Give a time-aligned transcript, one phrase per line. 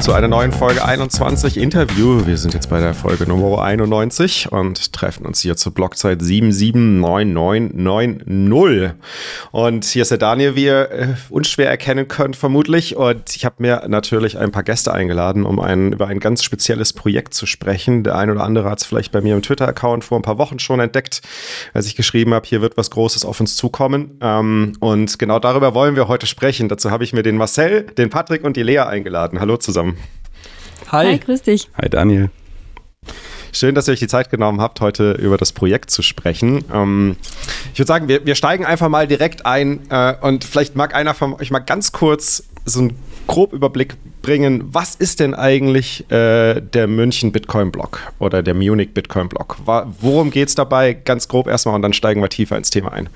[0.00, 2.26] Zu einer neuen Folge 21 Interview.
[2.26, 8.92] Wir sind jetzt bei der Folge Nummer 91 und treffen uns hier zur Blockzeit 779990.
[9.52, 12.96] Und hier ist der Daniel, wie ihr äh, unschwer erkennen könnt, vermutlich.
[12.96, 16.94] Und ich habe mir natürlich ein paar Gäste eingeladen, um ein, über ein ganz spezielles
[16.94, 18.02] Projekt zu sprechen.
[18.02, 20.58] Der ein oder andere hat es vielleicht bei mir im Twitter-Account vor ein paar Wochen
[20.58, 21.20] schon entdeckt,
[21.74, 24.16] als ich geschrieben habe, hier wird was Großes auf uns zukommen.
[24.22, 26.70] Ähm, und genau darüber wollen wir heute sprechen.
[26.70, 29.40] Dazu habe ich mir den Marcel, den Patrick und die Lea eingeladen.
[29.40, 29.90] Hallo zusammen.
[30.92, 31.06] Hi.
[31.06, 31.68] Hi, grüß dich.
[31.80, 32.30] Hi, Daniel.
[33.52, 36.64] Schön, dass ihr euch die Zeit genommen habt, heute über das Projekt zu sprechen.
[36.72, 37.16] Ähm,
[37.72, 41.14] ich würde sagen, wir, wir, steigen einfach mal direkt ein äh, und vielleicht mag einer
[41.14, 44.64] von euch mal ganz kurz so einen grob Überblick bringen.
[44.72, 49.58] Was ist denn eigentlich äh, der München Bitcoin Block oder der Munich Bitcoin Block?
[49.64, 50.94] Worum geht es dabei?
[50.94, 53.08] Ganz grob erstmal und dann steigen wir tiefer ins Thema ein.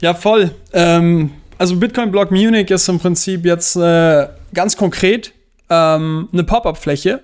[0.00, 0.50] Ja, voll.
[0.72, 5.32] Ähm, also Bitcoin Block Munich ist im Prinzip jetzt äh, ganz konkret
[5.70, 7.22] ähm, eine Pop-up-Fläche,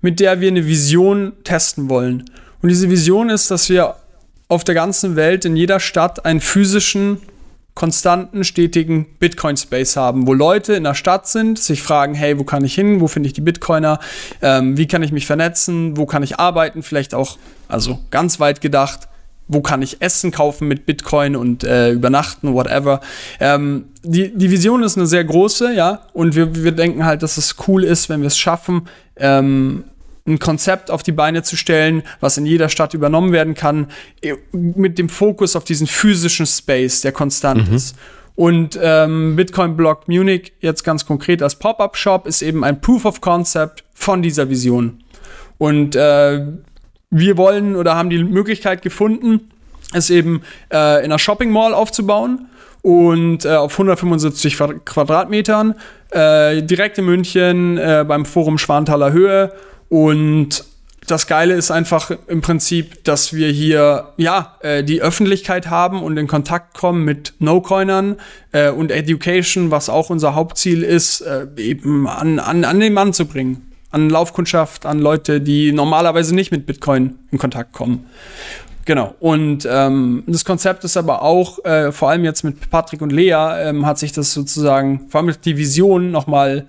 [0.00, 2.24] mit der wir eine Vision testen wollen.
[2.60, 3.96] Und diese Vision ist, dass wir
[4.48, 7.18] auf der ganzen Welt in jeder Stadt einen physischen,
[7.74, 12.64] konstanten, stetigen Bitcoin-Space haben, wo Leute in der Stadt sind, sich fragen, hey, wo kann
[12.64, 13.98] ich hin, wo finde ich die Bitcoiner,
[14.42, 18.60] ähm, wie kann ich mich vernetzen, wo kann ich arbeiten, vielleicht auch, also ganz weit
[18.60, 19.08] gedacht,
[19.52, 23.00] wo kann ich Essen kaufen mit Bitcoin und äh, übernachten, whatever.
[23.40, 27.36] Ähm, die, die Vision ist eine sehr große, ja, und wir, wir denken halt, dass
[27.36, 29.84] es cool ist, wenn wir es schaffen, ähm,
[30.26, 33.88] ein Konzept auf die Beine zu stellen, was in jeder Stadt übernommen werden kann,
[34.20, 37.74] äh, mit dem Fokus auf diesen physischen Space, der konstant mhm.
[37.74, 37.96] ist.
[38.34, 43.20] Und ähm, Bitcoin Block Munich, jetzt ganz konkret als Pop-up-Shop, ist eben ein Proof of
[43.20, 45.02] Concept von dieser Vision.
[45.58, 46.46] Und äh,
[47.12, 49.50] wir wollen oder haben die Möglichkeit gefunden,
[49.92, 50.42] es eben
[50.72, 52.48] äh, in einer Shopping Mall aufzubauen
[52.80, 55.74] und äh, auf 175 Quadratmetern,
[56.10, 59.52] äh, direkt in München äh, beim Forum Schwanthaler Höhe.
[59.90, 60.64] Und
[61.06, 66.16] das Geile ist einfach im Prinzip, dass wir hier ja äh, die Öffentlichkeit haben und
[66.16, 68.16] in Kontakt kommen mit No-Coinern
[68.52, 71.22] äh, und Education, was auch unser Hauptziel ist,
[71.58, 76.50] eben an, an, an den Mann zu bringen an Laufkundschaft, an Leute, die normalerweise nicht
[76.50, 78.06] mit Bitcoin in Kontakt kommen.
[78.84, 79.14] Genau.
[79.20, 83.32] Und ähm, das Konzept ist aber auch, äh, vor allem jetzt mit Patrick und Lea,
[83.32, 86.66] ähm, hat sich das sozusagen, vor allem die Vision nochmal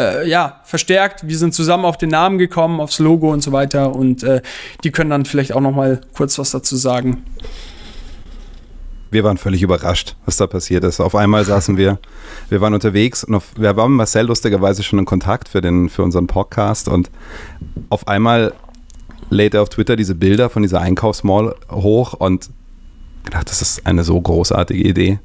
[0.00, 1.28] äh, ja, verstärkt.
[1.28, 3.94] Wir sind zusammen auf den Namen gekommen, aufs Logo und so weiter.
[3.94, 4.40] Und äh,
[4.82, 7.22] die können dann vielleicht auch nochmal kurz was dazu sagen
[9.16, 11.00] wir waren völlig überrascht, was da passiert ist.
[11.00, 11.98] Auf einmal saßen wir,
[12.50, 16.02] wir waren unterwegs und auf, wir waren Marcel lustigerweise schon in Kontakt für, den, für
[16.02, 17.10] unseren Podcast und
[17.88, 18.52] auf einmal
[19.30, 22.50] lädt er auf Twitter diese Bilder von dieser Einkaufsmall hoch und
[23.24, 25.18] gedacht, das ist eine so großartige Idee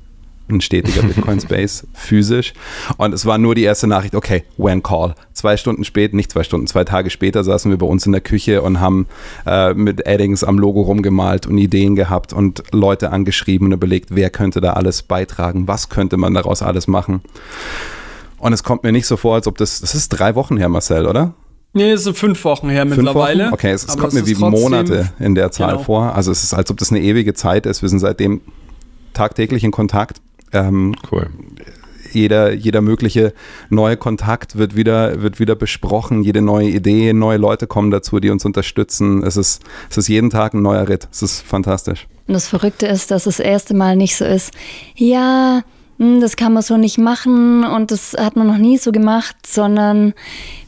[0.52, 2.54] ein stetiger Bitcoin-Space physisch.
[2.98, 5.16] Und es war nur die erste Nachricht, okay, when call.
[5.34, 8.22] Zwei Stunden später, nicht zwei Stunden, zwei Tage später saßen wir bei uns in der
[8.22, 9.08] Küche und haben
[9.46, 14.30] äh, mit Addings am Logo rumgemalt und Ideen gehabt und Leute angeschrieben und überlegt, wer
[14.30, 17.22] könnte da alles beitragen, was könnte man daraus alles machen.
[18.38, 20.68] Und es kommt mir nicht so vor, als ob das, das ist drei Wochen her,
[20.68, 21.34] Marcel, oder?
[21.74, 23.46] Nee, es sind fünf Wochen her fünf mittlerweile.
[23.46, 23.54] Wochen?
[23.54, 25.84] Okay, es, es kommt mir wie Monate in der Zahl genau.
[25.84, 26.16] vor.
[26.16, 27.82] Also es ist, als ob das eine ewige Zeit ist.
[27.82, 28.42] Wir sind seitdem
[29.14, 30.22] tagtäglich in Kontakt.
[30.54, 31.28] Ähm, cool.
[32.12, 33.34] Jeder, jeder mögliche
[33.70, 38.30] neue Kontakt wird wieder, wird wieder besprochen, jede neue Idee, neue Leute kommen dazu, die
[38.30, 39.24] uns unterstützen.
[39.24, 41.08] Es ist, es ist jeden Tag ein neuer Ritt.
[41.12, 42.08] Es ist fantastisch.
[42.28, 44.52] Und das Verrückte ist, dass das erste Mal nicht so ist,
[44.96, 45.64] ja,
[46.02, 49.36] hm, das kann man so nicht machen und das hat man noch nie so gemacht,
[49.46, 50.14] sondern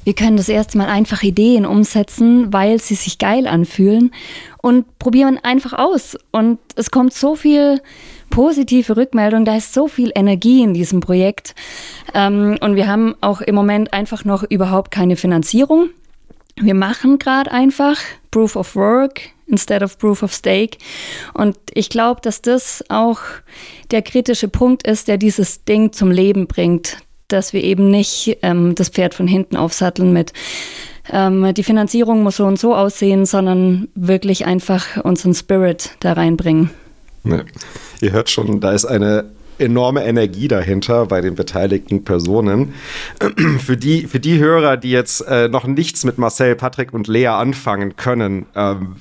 [0.03, 4.11] wir können das erste Mal einfach Ideen umsetzen, weil sie sich geil anfühlen
[4.61, 6.17] und probieren einfach aus.
[6.31, 7.81] Und es kommt so viel
[8.33, 11.53] positive Rückmeldung, da ist so viel Energie in diesem Projekt.
[12.15, 15.89] Ähm, und wir haben auch im Moment einfach noch überhaupt keine Finanzierung.
[16.59, 17.99] Wir machen gerade einfach
[18.31, 20.79] Proof of Work instead of Proof of Stake.
[21.35, 23.19] Und ich glaube, dass das auch
[23.91, 26.97] der kritische Punkt ist, der dieses Ding zum Leben bringt,
[27.27, 30.33] dass wir eben nicht ähm, das Pferd von hinten aufsatteln mit
[31.11, 36.71] ähm, die Finanzierung muss so und so aussehen, sondern wirklich einfach unseren Spirit da reinbringen.
[37.23, 37.45] Ne.
[38.01, 39.31] Ihr hört schon, da ist eine
[39.63, 42.73] enorme Energie dahinter bei den beteiligten Personen.
[43.59, 47.27] Für die, für die Hörer, die jetzt äh, noch nichts mit Marcel, Patrick und Lea
[47.27, 48.95] anfangen können, ähm,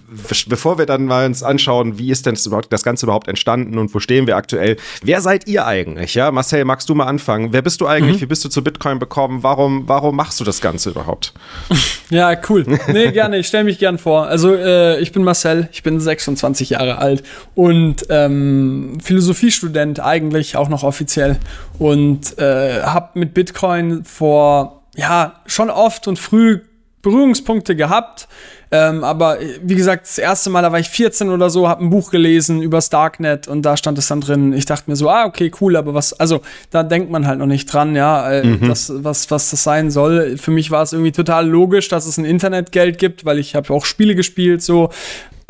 [0.49, 3.79] bevor wir dann mal uns anschauen, wie ist denn das, überhaupt, das Ganze überhaupt entstanden
[3.79, 6.15] und wo stehen wir aktuell, wer seid ihr eigentlich?
[6.15, 7.53] Ja, Marcel, magst du mal anfangen?
[7.53, 8.17] Wer bist du eigentlich?
[8.17, 8.21] Mhm.
[8.23, 9.43] Wie bist du zu Bitcoin bekommen?
[9.43, 11.33] Warum, warum machst du das Ganze überhaupt?
[12.13, 12.67] Ja, cool.
[12.89, 13.39] Nee, gerne.
[13.39, 14.27] Ich stelle mich gern vor.
[14.27, 17.23] Also, äh, ich bin Marcel, ich bin 26 Jahre alt
[17.55, 21.37] und ähm, Philosophiestudent eigentlich auch noch offiziell
[21.79, 26.61] und äh, habe mit Bitcoin vor ja, schon oft und früh
[27.03, 28.29] Berührungspunkte gehabt.
[28.71, 31.91] Ähm, aber wie gesagt, das erste Mal, da war ich 14 oder so, habe ein
[31.91, 34.55] Buch gelesen übers Darknet und da stand es dann drin.
[34.55, 36.41] Ich dachte mir so, ah, okay, cool, aber was, also
[36.71, 38.69] da denkt man halt noch nicht dran, ja, äh, mhm.
[38.69, 40.39] das, was, was das sein soll.
[40.39, 43.75] Für mich war es irgendwie total logisch, dass es ein Internetgeld gibt, weil ich habe
[43.75, 44.89] auch Spiele gespielt, so.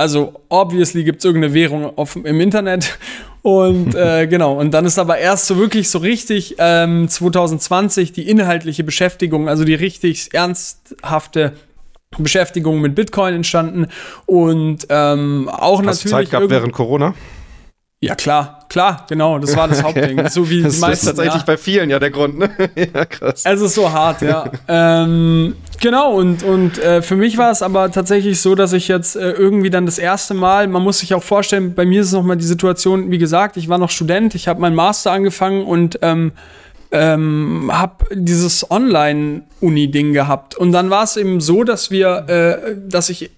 [0.02, 2.98] Also, obviously gibt es irgendeine Währung auf, im Internet.
[3.42, 8.28] Und äh, genau, und dann ist aber erst so wirklich so richtig ähm, 2020 die
[8.28, 11.52] inhaltliche Beschäftigung, also die richtig ernsthafte
[12.18, 13.86] Beschäftigung mit Bitcoin entstanden
[14.26, 16.10] und ähm, auch Hast natürlich.
[16.10, 17.14] Zeit gehabt während Corona?
[18.04, 20.28] Ja, klar, klar, genau, das war das Hauptding.
[20.28, 21.46] So wie das die meisten, ist tatsächlich ja.
[21.46, 22.50] bei vielen ja der Grund, ne?
[22.74, 23.42] ja, krass.
[23.44, 24.50] Es ist so hart, ja.
[24.68, 29.14] ähm, genau, und, und äh, für mich war es aber tatsächlich so, dass ich jetzt
[29.14, 32.12] äh, irgendwie dann das erste Mal, man muss sich auch vorstellen, bei mir ist es
[32.12, 36.00] nochmal die Situation, wie gesagt, ich war noch Student, ich habe meinen Master angefangen und
[36.02, 36.32] ähm,
[36.90, 40.56] ähm, habe dieses Online-Uni-Ding gehabt.
[40.56, 43.30] Und dann war es eben so, dass wir, äh, dass ich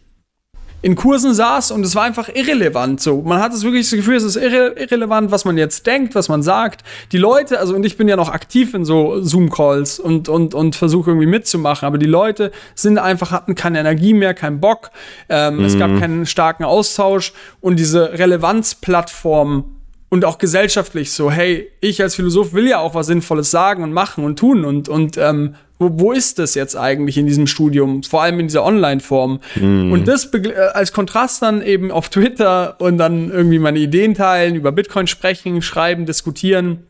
[0.85, 3.01] in Kursen saß und es war einfach irrelevant.
[3.01, 6.15] So, man hat es wirklich das Gefühl, es ist irre irrelevant, was man jetzt denkt,
[6.15, 6.85] was man sagt.
[7.11, 10.77] Die Leute, also und ich bin ja noch aktiv in so Zoom-Calls und, und, und
[10.77, 14.91] versuche irgendwie mitzumachen, aber die Leute sind einfach, hatten keine Energie mehr, keinen Bock.
[15.31, 15.65] Ähm, mhm.
[15.65, 17.33] Es gab keinen starken Austausch
[17.63, 19.65] und diese Relevanzplattform
[20.11, 23.95] und auch gesellschaftlich so, hey, ich als Philosoph will ja auch was Sinnvolles sagen und
[23.95, 28.03] machen und tun und, und ähm, wo, wo ist das jetzt eigentlich in diesem Studium,
[28.03, 29.41] vor allem in dieser Online-Form?
[29.57, 29.93] Mm.
[29.93, 34.55] Und das äh, als Kontrast dann eben auf Twitter und dann irgendwie meine Ideen teilen,
[34.55, 36.85] über Bitcoin sprechen, schreiben, diskutieren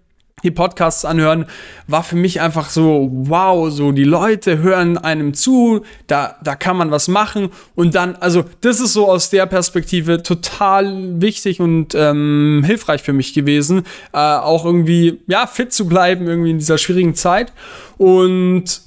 [0.44, 1.46] die Podcasts anhören,
[1.88, 6.76] war für mich einfach so, wow, so die Leute hören einem zu, da, da kann
[6.76, 7.48] man was machen.
[7.74, 13.12] Und dann, also das ist so aus der Perspektive total wichtig und ähm, hilfreich für
[13.12, 17.52] mich gewesen, äh, auch irgendwie, ja, fit zu bleiben irgendwie in dieser schwierigen Zeit.
[17.96, 18.82] Und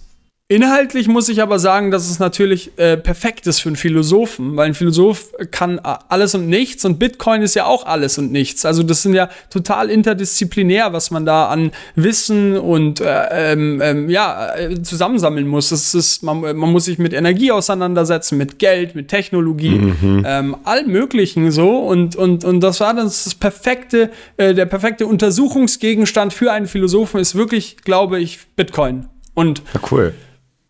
[0.50, 4.68] Inhaltlich muss ich aber sagen, dass es natürlich äh, perfekt ist für einen Philosophen, weil
[4.68, 8.64] ein Philosoph kann alles und nichts und Bitcoin ist ja auch alles und nichts.
[8.66, 14.10] Also das sind ja total interdisziplinär, was man da an Wissen und äh, ähm, ähm,
[14.10, 15.68] ja äh, zusammensammeln muss.
[15.68, 20.24] Das ist, man, man, muss sich mit Energie auseinandersetzen, mit Geld, mit Technologie, mhm.
[20.26, 25.08] ähm, all möglichen so und und und das war dann das perfekte, äh, der perfekte
[25.08, 29.08] Untersuchungsgegenstand für einen Philosophen ist wirklich, glaube ich, Bitcoin.
[29.34, 30.14] Und ja, cool.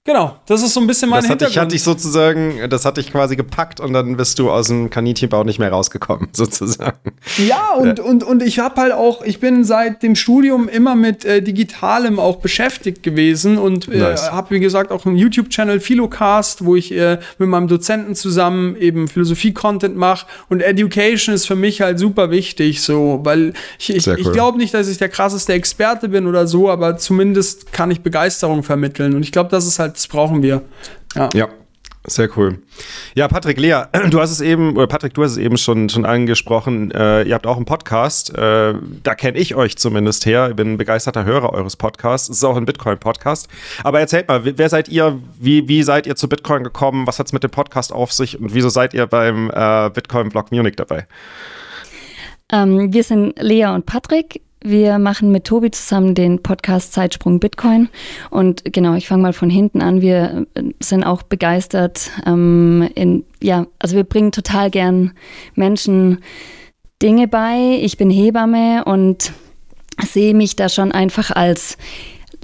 [0.07, 3.01] Genau, das ist so ein bisschen mein das hatte ich, hatte ich sozusagen, das hatte
[3.01, 6.97] ich quasi gepackt und dann bist du aus dem Kaninchenbau nicht mehr rausgekommen, sozusagen.
[7.45, 8.05] Ja, und, ja.
[8.05, 12.21] und, und ich habe halt auch, ich bin seit dem Studium immer mit äh, Digitalem
[12.21, 14.31] auch beschäftigt gewesen und äh, nice.
[14.31, 19.09] habe, wie gesagt, auch einen YouTube-Channel Philocast, wo ich äh, mit meinem Dozenten zusammen eben
[19.09, 24.15] Philosophie-Content mache und Education ist für mich halt super wichtig, so, weil ich, ich, cool.
[24.17, 27.99] ich glaube nicht, dass ich der krasseste Experte bin oder so, aber zumindest kann ich
[27.99, 30.61] Begeisterung vermitteln und ich glaube, das ist halt das brauchen wir.
[31.15, 31.29] Ja.
[31.33, 31.49] ja.
[32.09, 32.59] Sehr cool.
[33.15, 36.05] Ja, Patrick, Lea, du hast es eben, oder Patrick, du hast es eben schon, schon
[36.05, 36.91] angesprochen.
[36.91, 38.33] Äh, ihr habt auch einen Podcast.
[38.37, 40.49] Äh, da kenne ich euch zumindest her.
[40.51, 42.29] Ich bin ein begeisterter Hörer eures Podcasts.
[42.29, 43.49] Es ist auch ein Bitcoin-Podcast.
[43.83, 45.19] Aber erzählt mal, wer seid ihr?
[45.37, 47.07] Wie, wie seid ihr zu Bitcoin gekommen?
[47.07, 48.39] Was hat es mit dem Podcast auf sich?
[48.39, 51.07] Und wieso seid ihr beim äh, Bitcoin-Blog Munich dabei?
[52.53, 54.43] Ähm, wir sind Lea und Patrick.
[54.61, 57.89] Wir machen mit Tobi zusammen den Podcast Zeitsprung Bitcoin.
[58.29, 60.01] Und genau, ich fange mal von hinten an.
[60.01, 62.11] Wir äh, sind auch begeistert.
[62.25, 65.11] Ähm, in, ja, also wir bringen total gern
[65.55, 66.23] Menschen
[67.01, 67.79] Dinge bei.
[67.81, 69.31] Ich bin Hebamme und
[70.03, 71.77] sehe mich da schon einfach als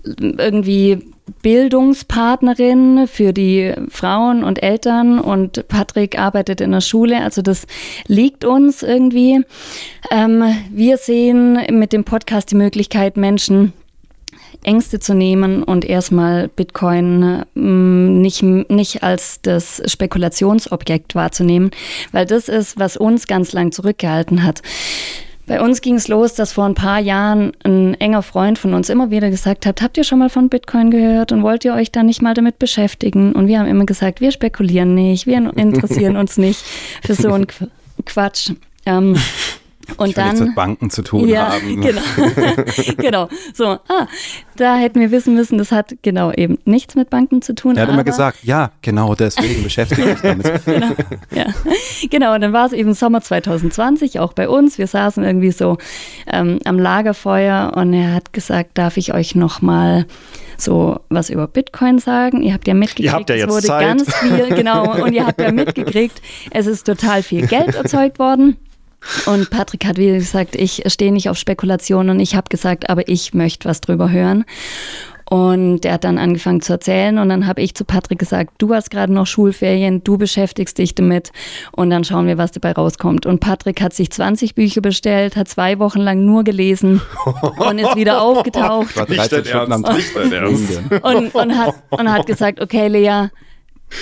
[0.03, 7.21] irgendwie Bildungspartnerin für die Frauen und Eltern und Patrick arbeitet in der Schule.
[7.21, 7.67] Also das
[8.07, 9.41] liegt uns irgendwie.
[10.11, 13.73] Ähm, wir sehen mit dem Podcast die Möglichkeit, Menschen
[14.63, 21.71] Ängste zu nehmen und erstmal Bitcoin ähm, nicht, nicht als das Spekulationsobjekt wahrzunehmen,
[22.11, 24.61] weil das ist, was uns ganz lang zurückgehalten hat.
[25.45, 28.89] Bei uns ging es los, dass vor ein paar Jahren ein enger Freund von uns
[28.89, 31.91] immer wieder gesagt hat, habt ihr schon mal von Bitcoin gehört und wollt ihr euch
[31.91, 33.33] da nicht mal damit beschäftigen?
[33.33, 36.63] Und wir haben immer gesagt, wir spekulieren nicht, wir interessieren uns nicht
[37.03, 37.47] für so einen
[38.05, 38.51] Quatsch.
[38.85, 39.17] Ähm,
[39.97, 41.81] und ich dann mit Banken zu tun ja, haben.
[41.83, 42.01] Genau.
[42.97, 43.29] genau.
[43.53, 44.07] So, ah,
[44.55, 47.75] da hätten wir wissen müssen, das hat genau eben nichts mit Banken zu tun.
[47.75, 50.65] Er hat immer gesagt, ja, genau, deswegen beschäftige ich mich damit.
[50.65, 50.95] genau,
[51.31, 51.45] ja.
[52.09, 54.77] genau, und dann war es eben Sommer 2020, auch bei uns.
[54.77, 55.77] Wir saßen irgendwie so
[56.31, 60.05] ähm, am Lagerfeuer und er hat gesagt, darf ich euch nochmal
[60.57, 62.41] so was über Bitcoin sagen.
[62.41, 63.87] Ihr habt ja mitgekriegt, ihr habt ja jetzt es wurde Zeit.
[63.87, 66.21] ganz viel, genau, und ihr habt ja mitgekriegt,
[66.51, 68.57] es ist total viel Geld erzeugt worden.
[69.25, 73.07] Und Patrick hat wieder gesagt, ich stehe nicht auf Spekulationen und ich habe gesagt, aber
[73.07, 74.45] ich möchte was drüber hören.
[75.29, 78.74] Und er hat dann angefangen zu erzählen und dann habe ich zu Patrick gesagt, du
[78.74, 81.31] hast gerade noch Schulferien, du beschäftigst dich damit
[81.72, 83.25] und dann schauen wir, was dabei rauskommt.
[83.25, 87.01] Und Patrick hat sich 20 Bücher bestellt, hat zwei Wochen lang nur gelesen
[87.57, 88.95] und ist wieder aufgetaucht.
[88.95, 90.01] War 13 Stunden am Tag.
[91.01, 93.29] Und, und, hat, und hat gesagt, okay, Lea,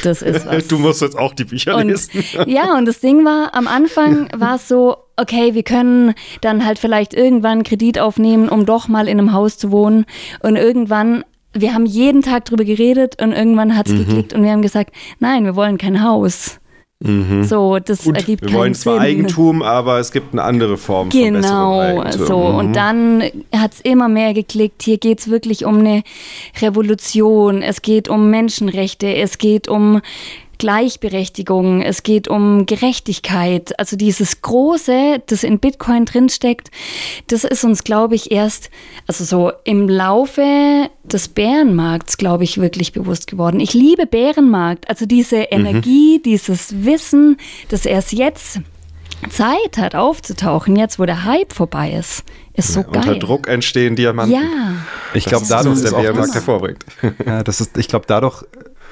[0.03, 0.67] das ist was.
[0.67, 2.23] Du musst jetzt auch die Bücher Und, lesen.
[2.47, 6.79] ja, und das Ding war, am Anfang war es so, okay, wir können dann halt
[6.79, 10.05] vielleicht irgendwann Kredit aufnehmen, um doch mal in einem Haus zu wohnen.
[10.41, 14.05] Und irgendwann, wir haben jeden Tag drüber geredet und irgendwann hat es Mhm.
[14.05, 16.59] geklickt und wir haben gesagt, nein, wir wollen kein Haus.
[17.03, 18.45] So, das ergibt Mhm.
[18.45, 19.03] Wir keinen wollen zwar Sinn.
[19.03, 22.37] Eigentum, aber es gibt eine andere Form von besserem Genau, so.
[22.37, 22.55] Mhm.
[22.55, 23.23] Und dann
[23.55, 24.83] hat es immer mehr geklickt.
[24.83, 26.03] Hier geht es wirklich um eine
[26.61, 27.63] Revolution.
[27.63, 29.15] Es geht um Menschenrechte.
[29.15, 30.01] Es geht um
[30.61, 31.81] Gleichberechtigung.
[31.81, 33.77] Es geht um Gerechtigkeit.
[33.79, 36.69] Also dieses Große, das in Bitcoin drinsteckt,
[37.25, 38.69] das ist uns, glaube ich, erst,
[39.07, 43.59] also so im Laufe des Bärenmarkts, glaube ich, wirklich bewusst geworden.
[43.59, 44.87] Ich liebe Bärenmarkt.
[44.87, 47.37] Also diese Energie, dieses Wissen,
[47.69, 48.59] dass erst jetzt
[49.29, 53.17] Zeit hat aufzutauchen, jetzt wo der Hype vorbei ist, ist so Unter geil.
[53.19, 54.35] Druck entstehen Diamanten.
[54.35, 54.41] Ja,
[55.15, 56.85] Ich glaube, Das dadurch ist ist der Bärenmarkt das, hervorbringt.
[57.25, 58.43] ja, das ist, ich glaube, dadurch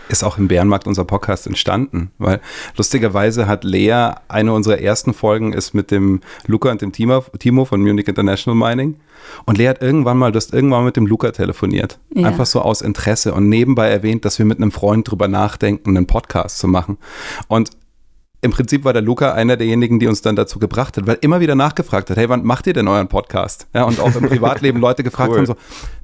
[0.10, 2.42] ist auch im Bärenmarkt unser Podcast entstanden, weil
[2.76, 7.64] lustigerweise hat Lea eine unserer ersten Folgen ist mit dem Luca und dem Timo, Timo
[7.66, 8.96] von Munich International Mining
[9.46, 12.28] und Lea hat irgendwann mal, du hast irgendwann mit dem Luca telefoniert, Ja.
[12.28, 16.08] einfach so aus Interesse und nebenbei erwähnt, dass wir mit einem Freund drüber nachdenken, einen
[16.08, 16.98] Podcast zu machen
[17.48, 17.70] und
[18.42, 21.42] im Prinzip war der Luca einer derjenigen, die uns dann dazu gebracht hat, weil immer
[21.42, 23.68] wieder nachgefragt hat, hey, wann macht ihr denn euren Podcast?
[23.74, 25.40] Ja, und auch im Privatleben Leute gefragt Cool.
[25.40, 25.58] haben so,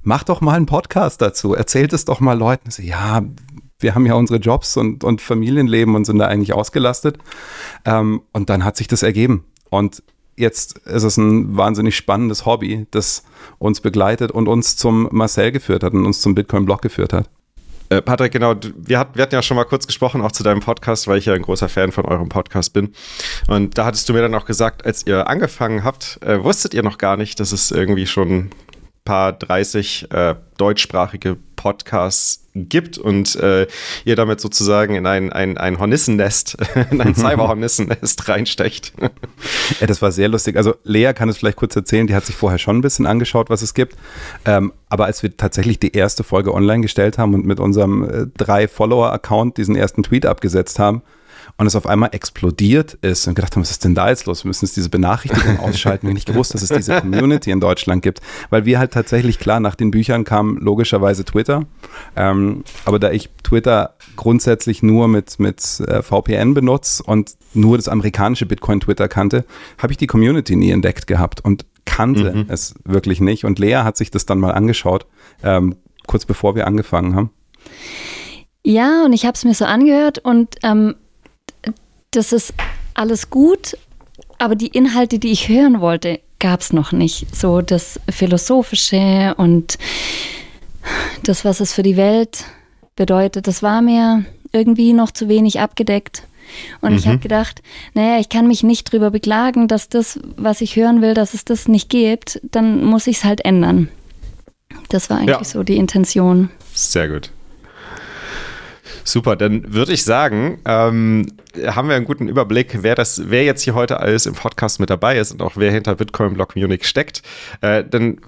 [0.04, 2.72] mach doch mal einen Podcast dazu, erzählt es doch mal Leuten.
[2.72, 3.22] So, ja,
[3.86, 7.20] wir haben ja unsere Jobs und, und Familienleben und sind da eigentlich ausgelastet.
[7.86, 9.46] Ähm, und dann hat sich das ergeben.
[9.70, 10.02] Und
[10.36, 13.24] jetzt ist es ein wahnsinnig spannendes Hobby, das
[13.60, 17.30] uns begleitet und uns zum Marcel geführt hat und uns zum Bitcoin-Blog geführt hat.
[17.90, 20.62] Äh, Patrick, genau, wir, hat, wir hatten ja schon mal kurz gesprochen, auch zu deinem
[20.62, 22.92] Podcast, weil ich ja ein großer Fan von eurem Podcast bin.
[23.48, 26.82] Und da hattest du mir dann auch gesagt, als ihr angefangen habt, äh, wusstet ihr
[26.82, 28.50] noch gar nicht, dass es irgendwie schon
[29.06, 33.68] paar 30 äh, deutschsprachige Podcasts gibt und äh,
[34.06, 36.58] ihr damit sozusagen in ein, ein, ein Hornissennest,
[36.92, 38.94] in ein Cyber-Hornissennest reinstecht.
[39.80, 40.58] Ja, das war sehr lustig.
[40.58, 43.50] Also Lea kann es vielleicht kurz erzählen, die hat sich vorher schon ein bisschen angeschaut,
[43.50, 43.96] was es gibt.
[44.46, 48.28] Ähm, aber als wir tatsächlich die erste Folge online gestellt haben und mit unserem äh,
[48.38, 51.02] drei Follower-Account diesen ersten Tweet abgesetzt haben
[51.58, 54.44] und es auf einmal explodiert ist und gedacht haben, was ist denn da jetzt los?
[54.44, 56.04] Wir müssen jetzt diese Benachrichtigung ausschalten.
[56.04, 58.22] Wir haben nicht gewusst, dass es diese Community in Deutschland gibt.
[58.50, 61.66] Weil wir halt tatsächlich, klar, nach den Büchern kam logischerweise Twitter.
[62.16, 67.88] Ähm, aber da ich Twitter grundsätzlich nur mit, mit äh, VPN benutze und nur das
[67.88, 69.46] amerikanische Bitcoin-Twitter kannte,
[69.78, 73.46] habe ich die Community nie entdeckt gehabt und kannte es wirklich nicht.
[73.46, 75.06] Und Lea hat sich das dann mal angeschaut,
[75.44, 75.76] ähm,
[76.08, 77.30] kurz bevor wir angefangen haben.
[78.64, 80.96] Ja, und ich habe es mir so angehört und ähm,
[82.16, 82.54] das ist
[82.94, 83.78] alles gut,
[84.38, 87.34] aber die Inhalte, die ich hören wollte, gab es noch nicht.
[87.36, 89.78] So das Philosophische und
[91.24, 92.46] das, was es für die Welt
[92.96, 96.24] bedeutet, das war mir irgendwie noch zu wenig abgedeckt.
[96.80, 97.64] Und ich habe gedacht,
[97.96, 101.44] naja, ich kann mich nicht drüber beklagen, dass das, was ich hören will, dass es
[101.44, 103.90] das nicht gibt, dann muss ich es halt ändern.
[104.90, 105.44] Das war eigentlich Ja.
[105.44, 106.50] so die Intention.
[106.74, 107.32] Sehr gut.
[109.04, 111.28] Super, dann würde ich sagen, ähm,
[111.66, 114.90] haben wir einen guten Überblick, wer das, wer jetzt hier heute alles im Podcast mit
[114.90, 117.22] dabei ist und auch wer hinter Bitcoin Block Munich steckt.
[117.62, 118.20] Äh, dann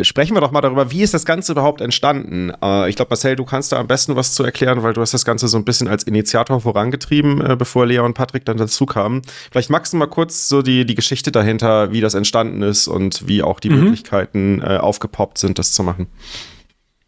[0.00, 2.50] sprechen wir doch mal darüber, wie ist das Ganze überhaupt entstanden?
[2.62, 5.12] Äh, ich glaube, Marcel, du kannst da am besten was zu erklären, weil du hast
[5.12, 8.86] das Ganze so ein bisschen als Initiator vorangetrieben, äh, bevor Lea und Patrick dann dazu
[8.86, 9.20] kamen.
[9.50, 13.28] Vielleicht magst du mal kurz so die, die Geschichte dahinter, wie das entstanden ist und
[13.28, 16.06] wie auch die Möglichkeiten äh, aufgepoppt sind, das zu machen.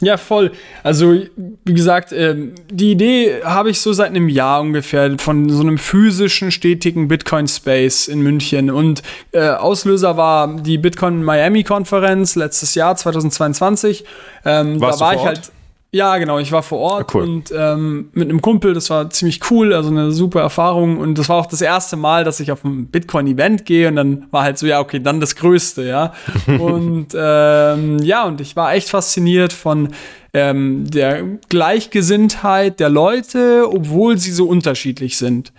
[0.04, 0.52] Ja, voll.
[0.82, 1.14] Also,
[1.64, 5.78] wie gesagt, ähm, die Idee habe ich so seit einem Jahr ungefähr von so einem
[5.78, 8.70] physischen, stetigen Bitcoin-Space in München.
[8.70, 14.04] Und äh, Auslöser war die Bitcoin Miami-Konferenz letztes Jahr, 2022.
[14.44, 15.52] Ähm, Warst da war ich halt.
[15.94, 17.22] Ja, genau, ich war vor Ort Ah, cool.
[17.22, 21.28] und ähm, mit einem Kumpel, das war ziemlich cool, also eine super Erfahrung und das
[21.28, 24.58] war auch das erste Mal, dass ich auf ein Bitcoin-Event gehe und dann war halt
[24.58, 26.12] so, ja, okay, dann das Größte, ja.
[26.58, 29.90] und ähm, ja, und ich war echt fasziniert von
[30.32, 35.52] ähm, der Gleichgesinntheit der Leute, obwohl sie so unterschiedlich sind.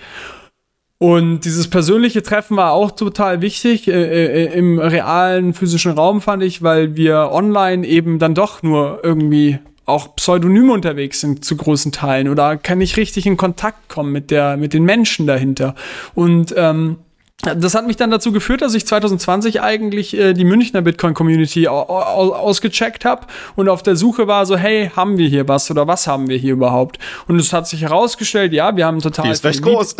[0.97, 6.43] Und dieses persönliche Treffen war auch total wichtig äh, äh, im realen physischen Raum, fand
[6.43, 11.91] ich, weil wir online eben dann doch nur irgendwie auch pseudonym unterwegs sind zu großen
[11.91, 15.75] Teilen oder kann nicht richtig in Kontakt kommen mit der mit den Menschen dahinter.
[16.13, 16.97] Und ähm,
[17.41, 23.05] das hat mich dann dazu geführt, dass ich 2020 eigentlich äh, die Münchner Bitcoin-Community ausgecheckt
[23.05, 26.27] habe und auf der Suche war so, hey, haben wir hier was oder was haben
[26.27, 26.97] wir hier überhaupt?
[27.27, 29.25] Und es hat sich herausgestellt, ja, wir haben total.
[29.25, 29.95] Die ist recht groß.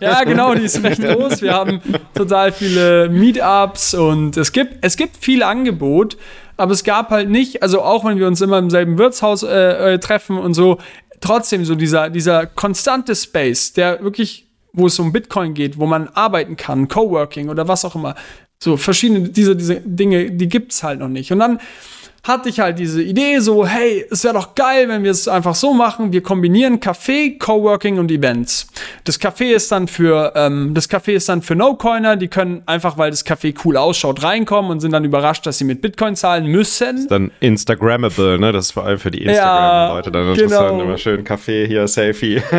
[0.00, 1.42] Ja, genau, die ist recht groß.
[1.42, 1.80] Wir haben
[2.14, 6.16] total viele Meetups und es gibt, es gibt viel Angebot,
[6.58, 9.94] aber es gab halt nicht, also auch wenn wir uns immer im selben Wirtshaus äh,
[9.94, 10.78] äh, treffen und so,
[11.20, 16.08] trotzdem so dieser, dieser konstante Space, der wirklich wo es um Bitcoin geht, wo man
[16.08, 18.14] arbeiten kann, Coworking oder was auch immer.
[18.58, 21.32] So verschiedene, diese, diese Dinge, die gibt es halt noch nicht.
[21.32, 21.60] Und dann
[22.24, 25.54] hatte ich halt diese Idee so, hey, es wäre doch geil, wenn wir es einfach
[25.54, 26.12] so machen.
[26.12, 28.66] Wir kombinieren Café, Coworking und Events.
[29.04, 32.16] Das Café ist dann für ähm, das Café ist dann für No-Coiner.
[32.16, 35.64] Die können einfach, weil das Café cool ausschaut, reinkommen und sind dann überrascht, dass sie
[35.64, 36.98] mit Bitcoin zahlen müssen.
[36.98, 38.52] Ist dann Instagrammable, ne?
[38.52, 40.70] Das ist vor allem für die Instagram-Leute dann interessant.
[40.70, 40.82] Genau.
[40.82, 42.42] Immer schön Kaffee hier, Selfie.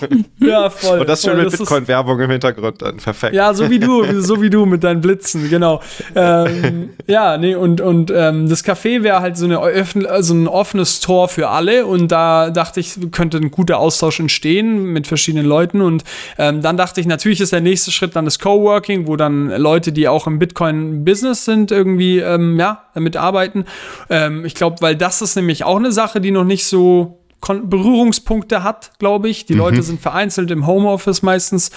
[0.40, 1.00] ja, voll.
[1.00, 2.96] Und das schön mit Bitcoin-Werbung im Hintergrund dann.
[2.96, 3.34] Perfekt.
[3.34, 5.80] Ja, so wie du, so wie du mit deinen Blitzen, genau.
[6.14, 11.00] Ähm, ja, nee, und, und ähm, das Café wäre halt so, eine, also ein offenes
[11.00, 15.80] Tor für alle und da dachte ich, könnte ein guter Austausch entstehen mit verschiedenen Leuten
[15.80, 16.04] und
[16.38, 19.92] ähm, dann dachte ich, natürlich ist der nächste Schritt dann das Coworking, wo dann Leute,
[19.92, 23.64] die auch im Bitcoin-Business sind, irgendwie, ähm, ja, damit arbeiten.
[24.10, 28.62] Ähm, ich glaube, weil das ist nämlich auch eine Sache, die noch nicht so Berührungspunkte
[28.62, 29.46] hat, glaube ich.
[29.46, 29.60] Die mhm.
[29.60, 31.70] Leute sind vereinzelt im Homeoffice meistens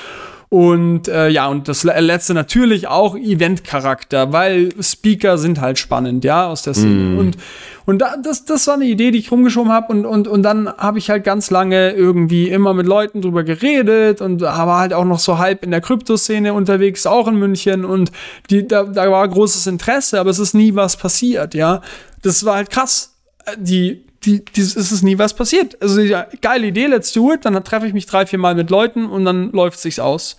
[0.49, 6.47] und äh, ja, und das letzte natürlich auch Event-Charakter, weil Speaker sind halt spannend, ja,
[6.47, 7.15] aus der Szene.
[7.15, 7.19] Mm.
[7.19, 7.37] Und,
[7.85, 9.93] und da, das, das war eine Idee, die ich rumgeschoben habe.
[9.93, 14.21] Und, und, und dann habe ich halt ganz lange irgendwie immer mit Leuten drüber geredet
[14.21, 17.85] und war halt auch noch so halb in der Kryptoszene unterwegs, auch in München.
[17.85, 18.11] Und
[18.49, 21.81] die, da, da war großes Interesse, aber es ist nie was passiert, ja.
[22.23, 23.15] Das war halt krass.
[23.45, 25.81] Äh, die die, die, ist es nie was passiert.
[25.81, 27.45] Also, ja, geile Idee, let's do it.
[27.45, 30.37] Dann treffe ich mich drei, vier Mal mit Leuten und dann läuft es sich aus.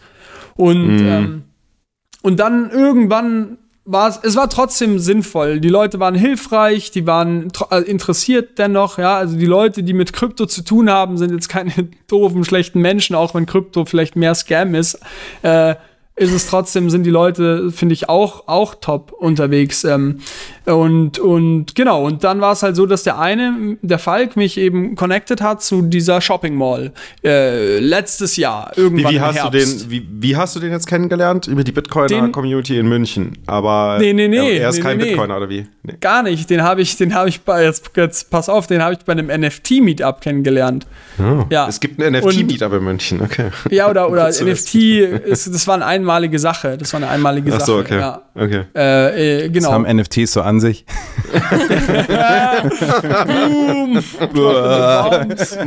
[0.57, 1.07] Und, mm.
[1.07, 1.42] ähm,
[2.22, 5.59] und dann irgendwann war es, es war trotzdem sinnvoll.
[5.61, 9.16] Die Leute waren hilfreich, die waren äh, interessiert dennoch, ja.
[9.16, 11.72] Also die Leute, die mit Krypto zu tun haben, sind jetzt keine
[12.07, 15.00] doofen, schlechten Menschen, auch wenn Krypto vielleicht mehr Scam ist.
[15.42, 15.74] Äh,
[16.16, 19.85] ist es trotzdem, sind die Leute, finde ich, auch, auch top unterwegs.
[19.85, 20.20] Ähm,
[20.70, 24.59] und, und genau, und dann war es halt so, dass der eine, der Falk, mich
[24.59, 26.92] eben connected hat zu dieser Shopping Mall
[27.24, 29.54] äh, letztes Jahr, irgendwann wie, wie hast Herbst.
[29.54, 31.46] Du den, wie, wie hast du den jetzt kennengelernt?
[31.46, 33.38] Über die Bitcoiner-Community in München.
[33.46, 35.66] Aber nee, nee, nee, er, ist nee, kein nee, Bitcoiner, oder wie?
[35.83, 35.94] Nee.
[36.00, 36.48] Gar nicht.
[36.50, 39.12] Den habe ich, den habe ich bei, jetzt, jetzt pass auf, den habe ich bei
[39.12, 40.87] einem NFT-Meetup kennengelernt.
[41.18, 41.68] Oh, ja.
[41.68, 43.50] Es gibt ein NFT-Meetup in München, okay.
[43.70, 46.76] Ja, oder, oder NFT, ist, das war eine einmalige Sache.
[46.78, 47.62] Das war eine einmalige Sache.
[47.62, 47.98] Ach so, okay.
[47.98, 48.22] Ja.
[48.35, 48.64] okay.
[48.74, 49.68] Äh, äh, genau.
[49.68, 50.85] Das haben NFTs so an sich.
[53.27, 54.03] Boom!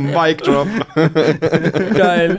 [0.00, 0.68] Mic drop.
[1.94, 2.38] Geil.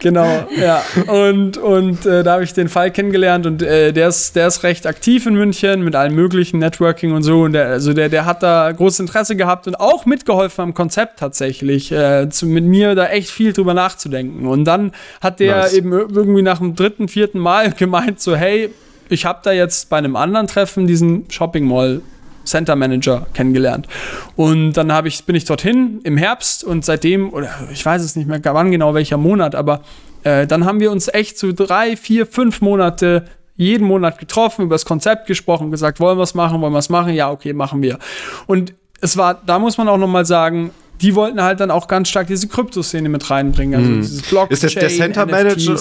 [0.00, 0.82] Genau, ja.
[1.06, 4.62] Und, und äh, da habe ich den Fall kennengelernt und äh, der, ist, der ist
[4.62, 7.42] recht aktiv in München mit allem möglichen Networking und so.
[7.42, 11.18] Und der, also der, der hat da großes Interesse gehabt und auch mitgeholfen am Konzept
[11.18, 14.46] tatsächlich, äh, zu, mit mir da echt viel drüber nachzudenken.
[14.46, 15.74] Und dann hat der nice.
[15.74, 18.70] eben irgendwie nach dem dritten, vierten Mal gemeint, so, hey,
[19.10, 22.02] ich habe da jetzt bei einem anderen Treffen diesen Shopping Mall
[22.44, 23.86] Center Manager kennengelernt.
[24.34, 28.26] Und dann ich, bin ich dorthin im Herbst und seitdem, oder ich weiß es nicht
[28.26, 29.82] mehr wann genau welcher Monat, aber
[30.24, 33.24] äh, dann haben wir uns echt so drei, vier, fünf Monate
[33.56, 36.88] jeden Monat getroffen, über das Konzept gesprochen, gesagt, wollen wir es machen, wollen wir es
[36.88, 37.12] machen?
[37.12, 37.98] Ja, okay, machen wir.
[38.46, 41.88] Und es war, da muss man auch noch mal sagen, die wollten halt dann auch
[41.88, 43.78] ganz stark diese Kryptoszene mit reinbringen.
[43.78, 44.00] Also mhm.
[44.00, 45.76] dieses Blockchain, Ist das der Center Manager?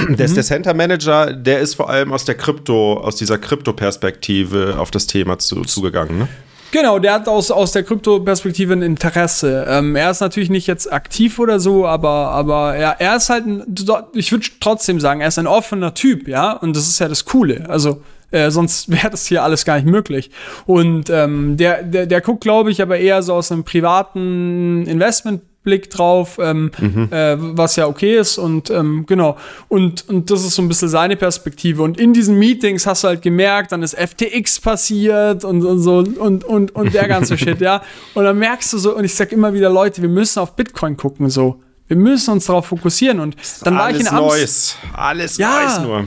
[0.00, 0.34] Der, mhm.
[0.34, 5.06] der Center Manager, der ist vor allem aus der Krypto, aus dieser Krypto-Perspektive auf das
[5.06, 6.28] Thema zu, zugegangen, ne?
[6.72, 9.64] Genau, der hat aus, aus der Krypto-Perspektive ein Interesse.
[9.68, 13.46] Ähm, er ist natürlich nicht jetzt aktiv oder so, aber, aber er, er ist halt,
[13.46, 13.76] ein,
[14.12, 17.24] ich würde trotzdem sagen, er ist ein offener Typ, ja, und das ist ja das
[17.26, 17.70] Coole.
[17.70, 18.02] Also,
[18.32, 20.32] äh, sonst wäre das hier alles gar nicht möglich.
[20.66, 25.42] Und ähm, der, der, der guckt, glaube ich, aber eher so aus einem privaten Investment
[25.64, 27.08] Blick drauf, ähm, mhm.
[27.10, 29.36] äh, was ja okay ist und ähm, genau.
[29.68, 31.82] Und, und das ist so ein bisschen seine Perspektive.
[31.82, 35.98] Und in diesen Meetings hast du halt gemerkt, dann ist FTX passiert und, und so
[35.98, 37.82] und, und, und der ganze Shit, ja.
[38.12, 40.96] Und dann merkst du so, und ich sag immer wieder, Leute, wir müssen auf Bitcoin
[40.96, 41.60] gucken, so.
[41.88, 43.20] Wir müssen uns darauf fokussieren.
[43.20, 44.28] Und dann war ich in Amsterdam.
[44.28, 44.76] Neues.
[44.94, 46.04] Alles ja, Neues nur.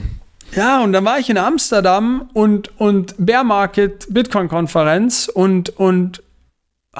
[0.56, 6.22] Ja, und dann war ich in Amsterdam und, und Bear Market Bitcoin Konferenz und, und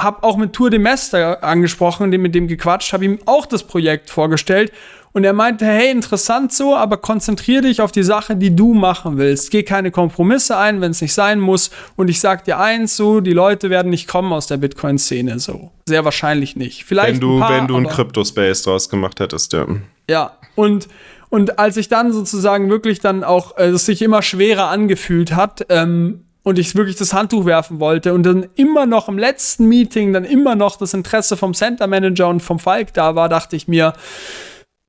[0.02, 4.10] habe auch mit Tour de Mester angesprochen, mit dem gequatscht, habe ihm auch das Projekt
[4.10, 4.72] vorgestellt
[5.12, 9.16] und er meinte, hey, interessant so, aber konzentriere dich auf die Sache, die du machen
[9.16, 9.50] willst.
[9.50, 11.70] Geh keine Kompromisse ein, wenn es nicht sein muss.
[11.96, 15.72] Und ich sag dir eins, so, die Leute werden nicht kommen aus der Bitcoin-Szene, so.
[15.86, 16.84] Sehr wahrscheinlich nicht.
[16.84, 19.66] Vielleicht wenn du, ein paar, wenn du einen Crypto-Space draus gemacht hättest, ja.
[20.08, 20.88] Ja, Und,
[21.30, 25.66] und als ich dann sozusagen wirklich dann auch, äh, es sich immer schwerer angefühlt hat,
[25.68, 30.14] ähm, und ich wirklich das Handtuch werfen wollte und dann immer noch im letzten Meeting
[30.14, 33.68] dann immer noch das Interesse vom Center Manager und vom Falk da war, dachte ich
[33.68, 33.92] mir,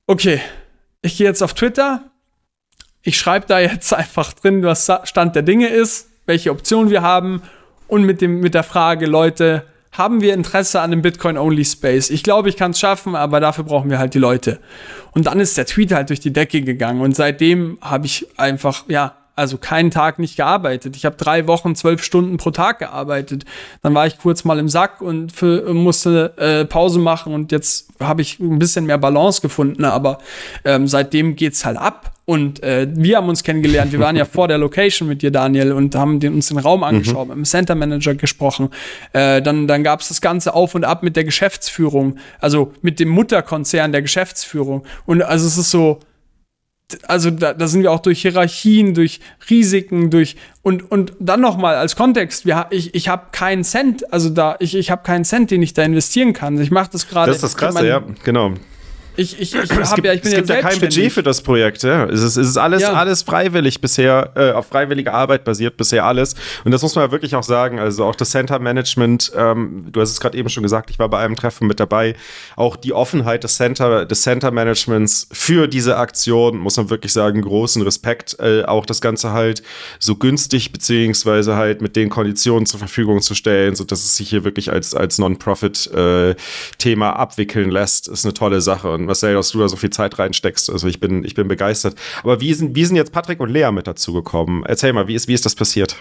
[0.07, 0.39] okay,
[1.01, 2.01] ich gehe jetzt auf Twitter,
[3.01, 7.41] ich schreibe da jetzt einfach drin, was Stand der Dinge ist, welche Optionen wir haben
[7.89, 12.09] und mit, dem, mit der Frage, Leute, haben wir Interesse an dem Bitcoin-Only-Space?
[12.09, 14.61] Ich glaube, ich kann es schaffen, aber dafür brauchen wir halt die Leute.
[15.11, 18.85] Und dann ist der Tweet halt durch die Decke gegangen und seitdem habe ich einfach,
[18.87, 20.95] ja, also keinen Tag nicht gearbeitet.
[20.95, 23.45] Ich habe drei Wochen, zwölf Stunden pro Tag gearbeitet.
[23.81, 27.89] Dann war ich kurz mal im Sack und für, musste äh, Pause machen und jetzt
[27.99, 30.19] habe ich ein bisschen mehr Balance gefunden, aber
[30.65, 32.13] ähm, seitdem geht's halt ab.
[32.25, 33.91] Und äh, wir haben uns kennengelernt.
[33.91, 36.83] Wir waren ja vor der Location mit dir, Daniel, und haben den, uns den Raum
[36.83, 37.29] angeschaut, mhm.
[37.29, 38.69] mit dem Center Manager gesprochen.
[39.13, 42.99] Äh, dann dann gab es das Ganze auf und ab mit der Geschäftsführung, also mit
[42.99, 44.83] dem Mutterkonzern der Geschäftsführung.
[45.07, 46.01] Und also es ist so,
[47.07, 51.57] also da, da sind wir auch durch Hierarchien, durch Risiken, durch und und dann noch
[51.57, 55.25] mal als Kontext, wir, ich ich habe keinen Cent, also da ich ich habe keinen
[55.25, 56.59] Cent, den ich da investieren kann.
[56.59, 57.27] Ich mache das gerade.
[57.27, 58.53] Das ist das Krasse, ja, genau.
[59.19, 61.41] Ich, ich, ich, es gibt, ja, ich bin es gibt ja, kein Budget für das
[61.41, 61.83] Projekt.
[61.83, 62.05] Ja.
[62.05, 62.93] Es, ist, es ist alles, ja.
[62.93, 66.35] alles freiwillig bisher, äh, auf freiwillige Arbeit basiert bisher alles.
[66.63, 67.79] Und das muss man wirklich auch sagen.
[67.79, 71.09] Also auch das Center Management, ähm, du hast es gerade eben schon gesagt, ich war
[71.09, 72.15] bei einem Treffen mit dabei.
[72.55, 77.41] Auch die Offenheit des Center, des Center Managements für diese Aktion, muss man wirklich sagen,
[77.41, 78.37] großen Respekt.
[78.39, 79.63] Äh, auch das Ganze halt
[79.99, 84.45] so günstig, beziehungsweise halt mit den Konditionen zur Verfügung zu stellen, sodass es sich hier
[84.45, 88.89] wirklich als, als Non-Profit-Thema äh, abwickeln lässt, ist eine tolle Sache.
[88.91, 90.69] Und Marcel, dass du da so viel Zeit reinsteckst.
[90.69, 91.95] Also ich bin, ich bin begeistert.
[92.23, 94.63] Aber wie sind, wie sind jetzt Patrick und Lea mit dazu gekommen?
[94.65, 95.97] Erzähl mal, wie ist, wie ist das passiert?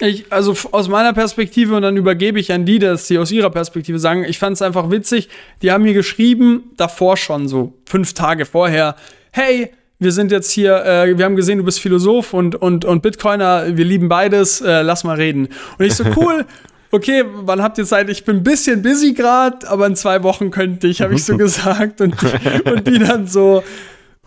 [0.00, 3.50] Ich, also aus meiner Perspektive und dann übergebe ich an die, dass sie aus ihrer
[3.50, 5.28] Perspektive sagen, ich fand es einfach witzig.
[5.62, 8.94] Die haben mir geschrieben, davor schon, so fünf Tage vorher,
[9.32, 13.02] hey, wir sind jetzt hier, äh, wir haben gesehen, du bist Philosoph und, und, und
[13.02, 15.48] Bitcoiner, wir lieben beides, äh, lass mal reden.
[15.78, 16.46] Und ich so, cool,
[16.90, 18.08] okay, wann habt ihr Zeit?
[18.10, 21.36] Ich bin ein bisschen busy gerade, aber in zwei Wochen könnte ich, habe ich so
[21.38, 22.00] gesagt.
[22.00, 23.62] Und die, und die dann so,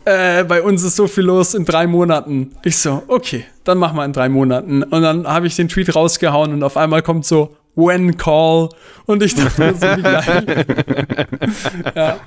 [0.06, 2.56] äh, bei uns ist so viel los in drei Monaten.
[2.64, 4.84] Ich so, okay, dann machen wir in drei Monaten.
[4.84, 8.70] Und dann habe ich den Tweet rausgehauen und auf einmal kommt so, when call.
[9.06, 10.66] Und ich dachte mir so, wie geil.
[11.96, 12.18] ja.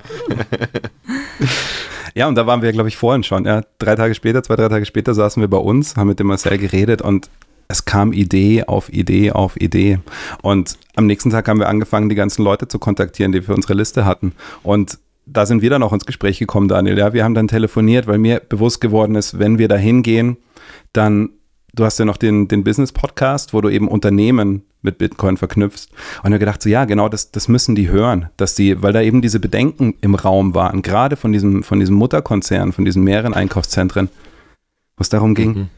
[2.17, 3.43] Ja, und da waren wir, glaube ich, vorhin schon.
[3.43, 6.27] Ja, drei Tage später, zwei, drei Tage später saßen wir bei uns, haben mit dem
[6.27, 7.29] Marcel geredet und
[7.67, 9.99] es kam Idee auf Idee auf Idee.
[10.41, 13.55] Und am nächsten Tag haben wir angefangen, die ganzen Leute zu kontaktieren, die wir für
[13.55, 14.33] unsere Liste hatten.
[14.63, 16.97] Und da sind wir dann auch ins Gespräch gekommen, Daniel.
[16.97, 20.37] Ja, wir haben dann telefoniert, weil mir bewusst geworden ist, wenn wir da hingehen,
[20.93, 21.29] dann,
[21.73, 25.89] du hast ja noch den, den Business-Podcast, wo du eben Unternehmen mit Bitcoin verknüpfst.
[26.21, 29.01] Und wir gedacht, so ja, genau, das, das müssen die hören, dass die, weil da
[29.01, 33.33] eben diese Bedenken im Raum waren, gerade von diesem, von diesem Mutterkonzern, von diesen mehreren
[33.33, 34.09] Einkaufszentren,
[34.95, 35.69] wo es darum ging, mhm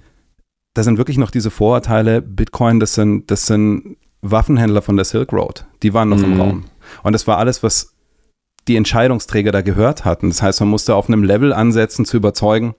[0.78, 5.34] da sind wirklich noch diese Vorurteile, Bitcoin, das sind, das sind Waffenhändler von der Silk
[5.34, 6.24] Road, die waren noch mhm.
[6.24, 6.66] im Raum.
[7.02, 7.96] Und das war alles, was
[8.68, 10.30] die Entscheidungsträger da gehört hatten.
[10.30, 12.76] Das heißt, man musste auf einem Level ansetzen, zu überzeugen.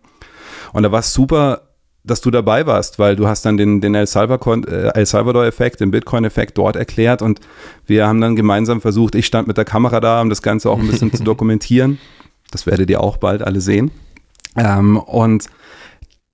[0.73, 1.63] Und da war es super,
[2.05, 4.07] dass du dabei warst, weil du hast dann den, den El äh,
[5.07, 7.41] Salvador-Effekt, den Bitcoin-Effekt dort erklärt und
[7.87, 10.79] wir haben dann gemeinsam versucht, ich stand mit der Kamera da, um das Ganze auch
[10.79, 11.99] ein bisschen zu dokumentieren.
[12.51, 13.91] Das werdet ihr auch bald alle sehen.
[14.57, 15.49] Ähm, und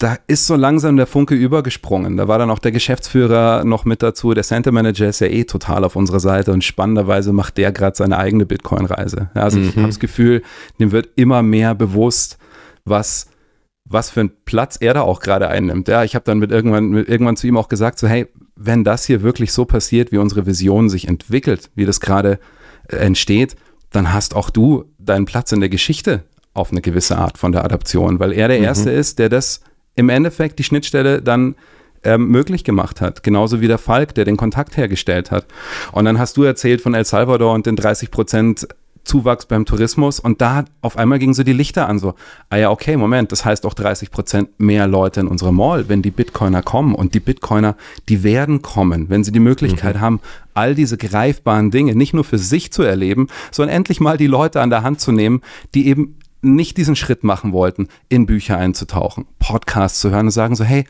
[0.05, 2.19] da ist so langsam der Funke übergesprungen.
[2.19, 4.35] Da war dann auch der Geschäftsführer noch mit dazu.
[4.35, 7.97] Der Center Manager ist ja eh total auf unserer Seite und spannenderweise macht der gerade
[7.97, 9.31] seine eigene Bitcoin-Reise.
[9.33, 9.69] Also mhm.
[9.71, 10.43] ich habe das Gefühl,
[10.79, 12.37] dem wird immer mehr bewusst,
[12.85, 13.29] was,
[13.87, 15.89] was für einen Platz er da auch gerade einnimmt.
[15.89, 18.85] Ja, ich habe dann mit irgendwann, mit irgendwann zu ihm auch gesagt, so hey, wenn
[18.85, 22.39] das hier wirklich so passiert, wie unsere Vision sich entwickelt, wie das gerade
[22.89, 23.57] äh, entsteht,
[23.91, 27.65] dann hast auch du deinen Platz in der Geschichte auf eine gewisse Art von der
[27.65, 28.65] Adaption, weil er der mhm.
[28.65, 29.63] Erste ist, der das
[29.97, 31.55] im Endeffekt die Schnittstelle dann
[32.05, 33.23] ähm, möglich gemacht hat.
[33.23, 35.47] Genauso wie der Falk, der den Kontakt hergestellt hat.
[35.93, 38.69] Und dann hast du erzählt von El Salvador und den 30 Prozent
[39.05, 42.15] Zuwachs beim Tourismus und da auf einmal gingen so die Lichter an, so,
[42.49, 46.03] ah ja, okay, Moment, das heißt auch 30 Prozent mehr Leute in unserer Mall, wenn
[46.03, 47.77] die Bitcoiner kommen und die Bitcoiner,
[48.09, 50.01] die werden kommen, wenn sie die Möglichkeit mhm.
[50.01, 50.21] haben,
[50.55, 54.61] all diese greifbaren Dinge nicht nur für sich zu erleben, sondern endlich mal die Leute
[54.61, 55.43] an der Hand zu nehmen,
[55.75, 60.57] die eben nicht diesen Schritt machen wollten, in Bücher einzutauchen, Podcasts zu hören und sagen
[60.57, 60.87] so, hey,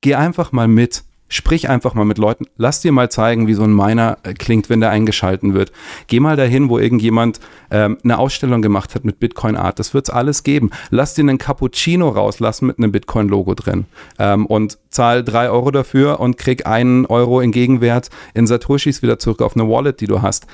[0.00, 3.62] geh einfach mal mit, sprich einfach mal mit Leuten, lass dir mal zeigen, wie so
[3.62, 5.72] ein Miner äh, klingt, wenn der eingeschalten wird.
[6.08, 10.08] Geh mal dahin, wo irgendjemand ähm, eine Ausstellung gemacht hat mit Bitcoin Art, das wird
[10.08, 10.70] es alles geben.
[10.90, 13.86] Lass dir einen Cappuccino rauslassen mit einem Bitcoin-Logo drin
[14.18, 19.18] ähm, und zahl drei Euro dafür und krieg einen Euro in Gegenwert in Satoshis wieder
[19.18, 20.46] zurück auf eine Wallet, die du hast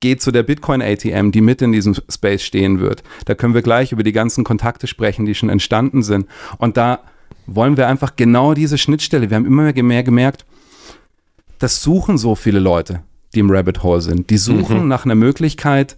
[0.00, 3.02] geht zu der Bitcoin ATM, die mit in diesem Space stehen wird.
[3.24, 6.26] Da können wir gleich über die ganzen Kontakte sprechen, die schon entstanden sind.
[6.58, 7.00] Und da
[7.46, 9.30] wollen wir einfach genau diese Schnittstelle.
[9.30, 10.44] Wir haben immer mehr gemerkt,
[11.58, 13.02] das suchen so viele Leute,
[13.34, 14.30] die im Rabbit Hole sind.
[14.30, 14.88] Die suchen mhm.
[14.88, 15.96] nach einer Möglichkeit,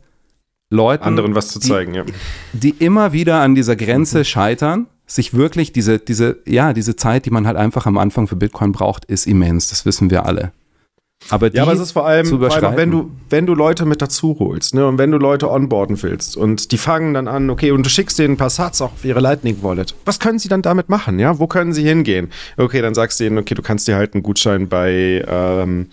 [0.70, 2.04] Leuten, anderen was zu zeigen, die, ja.
[2.52, 4.24] die immer wieder an dieser Grenze mhm.
[4.24, 8.37] scheitern, sich wirklich diese, diese, ja, diese Zeit, die man halt einfach am Anfang für
[8.37, 9.70] Bitcoin braucht, ist immens.
[9.70, 10.52] Das wissen wir alle.
[11.31, 14.00] Aber ja, aber es ist vor allem, vor allem wenn, du, wenn du Leute mit
[14.00, 17.70] dazu holst ne, und wenn du Leute onboarden willst und die fangen dann an, okay,
[17.70, 19.94] und du schickst denen ein paar Satz auf ihre Lightning Wallet.
[20.07, 21.18] Was können sie dann damit machen?
[21.18, 22.31] Ja, wo können sie hingehen?
[22.57, 25.88] Okay, dann sagst du ihnen, okay, du kannst dir halt einen Gutschein bei ähm,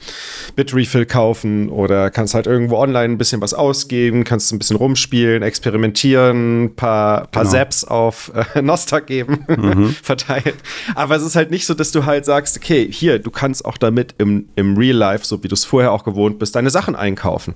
[0.56, 5.44] Bitrefill kaufen oder kannst halt irgendwo online ein bisschen was ausgeben, kannst ein bisschen rumspielen,
[5.44, 7.56] experimentieren, ein paar, paar genau.
[7.56, 9.90] Zaps auf äh, Nostar geben, mhm.
[10.02, 10.54] verteilen.
[10.94, 13.78] Aber es ist halt nicht so, dass du halt sagst, okay, hier, du kannst auch
[13.78, 16.70] damit im, im Real Life live, so wie du es vorher auch gewohnt bist, deine
[16.70, 17.56] Sachen einkaufen.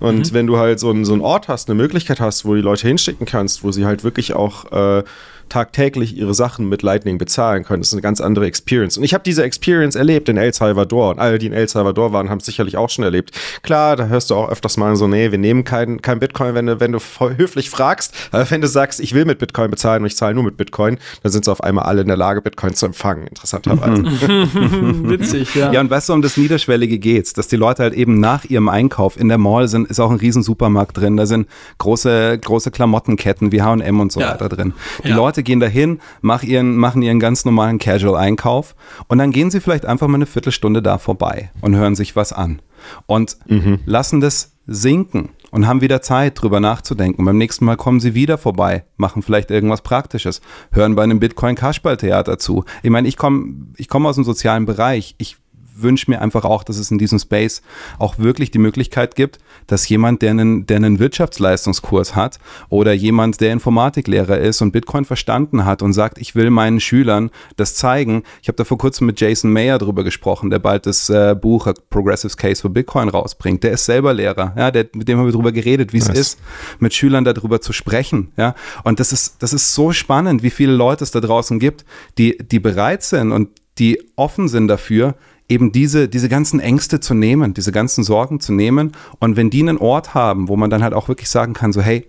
[0.00, 0.34] Und mhm.
[0.34, 2.86] wenn du halt so, ein, so einen Ort hast, eine Möglichkeit hast, wo die Leute
[2.86, 5.04] hinschicken kannst, wo sie halt wirklich auch äh,
[5.48, 7.82] tagtäglich ihre Sachen mit Lightning bezahlen können.
[7.82, 8.96] Das ist eine ganz andere Experience.
[8.98, 11.10] Und ich habe diese Experience erlebt in El Salvador.
[11.10, 13.30] Und alle, die in El Salvador waren, haben es sicherlich auch schon erlebt.
[13.62, 16.66] Klar, da hörst du auch öfters mal so, nee, wir nehmen kein, kein Bitcoin, wenn
[16.66, 16.98] du, wenn du
[17.36, 18.14] höflich fragst.
[18.32, 20.98] Aber wenn du sagst, ich will mit Bitcoin bezahlen und ich zahle nur mit Bitcoin,
[21.22, 24.02] dann sind sie auf einmal alle in der Lage, Bitcoin zu empfangen, interessanterweise.
[25.08, 25.72] Witzig, ja.
[25.72, 28.68] Ja, und weißt du, um das Niederschwellige geht's, dass die Leute halt eben nach ihrem
[28.68, 31.16] Einkauf in der Mall sind, ist auch ein riesen Supermarkt drin.
[31.16, 34.32] Da sind große, große Klamottenketten wie H&M und so ja.
[34.32, 34.74] weiter drin.
[35.04, 35.16] Die ja.
[35.16, 38.74] Leute Leute gehen dahin, machen ihren, machen ihren ganz normalen Casual-Einkauf
[39.08, 42.32] und dann gehen sie vielleicht einfach mal eine Viertelstunde da vorbei und hören sich was
[42.32, 42.62] an
[43.04, 43.80] und mhm.
[43.84, 47.24] lassen das sinken und haben wieder Zeit, drüber nachzudenken.
[47.26, 50.40] Beim nächsten Mal kommen sie wieder vorbei, machen vielleicht irgendwas Praktisches,
[50.72, 52.64] hören bei einem Bitcoin-Kasperl-Theater zu.
[52.82, 55.16] Ich meine, ich komme ich komm aus dem sozialen Bereich.
[55.18, 55.36] Ich
[55.76, 57.62] wünsche mir einfach auch, dass es in diesem Space
[57.98, 63.40] auch wirklich die Möglichkeit gibt, dass jemand, der einen, der einen Wirtschaftsleistungskurs hat oder jemand,
[63.40, 68.22] der Informatiklehrer ist und Bitcoin verstanden hat und sagt, ich will meinen Schülern das zeigen.
[68.42, 71.66] Ich habe da vor kurzem mit Jason Mayer drüber gesprochen, der bald das äh, Buch
[71.66, 73.62] A Progressive Case for Bitcoin rausbringt.
[73.62, 76.38] Der ist selber Lehrer, ja, der, mit dem haben wir darüber geredet, wie es ist,
[76.78, 78.54] mit Schülern darüber zu sprechen, ja.
[78.84, 81.84] Und das ist, das ist so spannend, wie viele Leute es da draußen gibt,
[82.18, 85.14] die, die bereit sind und die offen sind dafür,
[85.48, 88.92] eben diese, diese ganzen Ängste zu nehmen, diese ganzen Sorgen zu nehmen.
[89.18, 91.80] Und wenn die einen Ort haben, wo man dann halt auch wirklich sagen kann, so
[91.80, 92.08] hey,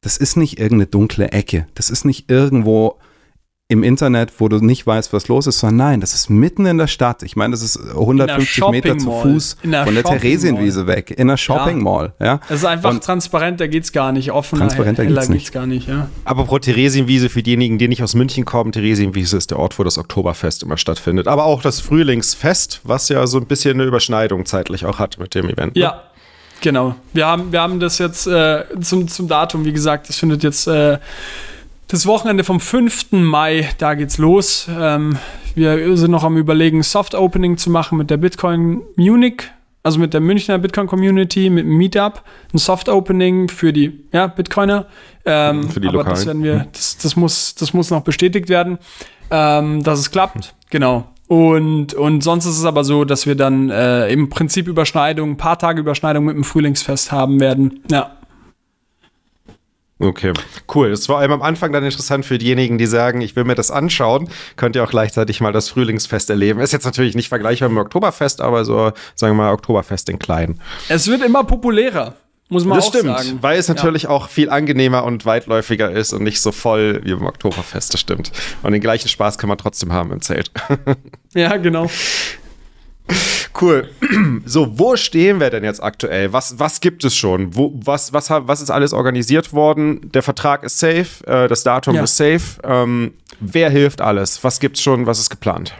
[0.00, 2.98] das ist nicht irgendeine dunkle Ecke, das ist nicht irgendwo
[3.68, 6.78] im Internet, wo du nicht weißt, was los ist, sondern nein, das ist mitten in
[6.78, 7.24] der Stadt.
[7.24, 11.82] Ich meine, das ist 150 Meter zu Fuß von der Theresienwiese weg, in einer Shopping
[11.82, 12.12] Mall.
[12.20, 12.38] Ja.
[12.48, 14.30] Das ist einfach Und transparent, da geht es gar nicht.
[14.30, 15.52] Offen, transparenter geht's nicht.
[15.52, 15.88] gar nicht.
[15.88, 16.08] Ja.
[16.24, 19.82] Aber pro Theresienwiese, für diejenigen, die nicht aus München kommen, Theresienwiese ist der Ort, wo
[19.82, 21.26] das Oktoberfest immer stattfindet.
[21.26, 25.34] Aber auch das Frühlingsfest, was ja so ein bisschen eine Überschneidung zeitlich auch hat mit
[25.34, 25.74] dem Event.
[25.74, 25.82] Ne?
[25.82, 26.02] Ja,
[26.60, 26.94] genau.
[27.12, 30.68] Wir haben, wir haben das jetzt äh, zum, zum Datum, wie gesagt, das findet jetzt
[30.68, 30.98] äh,
[31.88, 33.12] das Wochenende vom 5.
[33.12, 34.68] Mai, da geht's los.
[34.68, 35.18] Ähm,
[35.54, 39.42] wir sind noch am Überlegen, Soft Opening zu machen mit der Bitcoin Munich,
[39.82, 42.22] also mit der Münchner Bitcoin Community, mit dem Meetup.
[42.52, 44.86] Ein Soft Opening für die ja, Bitcoiner.
[45.24, 46.16] Ähm, für die aber Lokalen.
[46.16, 48.78] das werden wir, das, das, muss, das muss noch bestätigt werden,
[49.30, 50.54] ähm, dass es klappt.
[50.70, 51.04] Genau.
[51.28, 55.36] Und, und sonst ist es aber so, dass wir dann äh, im Prinzip Überschneidung, ein
[55.36, 57.80] paar Tage Überschneidung mit dem Frühlingsfest haben werden.
[57.90, 58.15] Ja.
[59.98, 60.34] Okay,
[60.74, 60.90] cool.
[60.90, 64.28] Das war am Anfang dann interessant für diejenigen, die sagen, ich will mir das anschauen.
[64.56, 66.60] Könnt ihr auch gleichzeitig mal das Frühlingsfest erleben.
[66.60, 70.18] Ist jetzt natürlich nicht vergleichbar mit dem Oktoberfest, aber so, sagen wir mal, Oktoberfest in
[70.18, 70.60] klein.
[70.90, 72.14] Es wird immer populärer.
[72.48, 73.38] Muss man das auch stimmt, sagen.
[73.40, 74.10] weil es natürlich ja.
[74.10, 78.30] auch viel angenehmer und weitläufiger ist und nicht so voll wie beim Oktoberfest, das stimmt.
[78.62, 80.52] Und den gleichen Spaß kann man trotzdem haben im Zelt.
[81.34, 81.90] ja, genau.
[83.60, 83.88] Cool.
[84.44, 86.32] So, wo stehen wir denn jetzt aktuell?
[86.32, 87.56] Was, was gibt es schon?
[87.56, 90.12] Wo, was, was, was ist alles organisiert worden?
[90.12, 92.04] Der Vertrag ist safe, äh, das Datum ja.
[92.04, 92.60] ist safe.
[92.62, 94.44] Ähm, wer hilft alles?
[94.44, 95.06] Was gibt es schon?
[95.06, 95.74] Was ist geplant?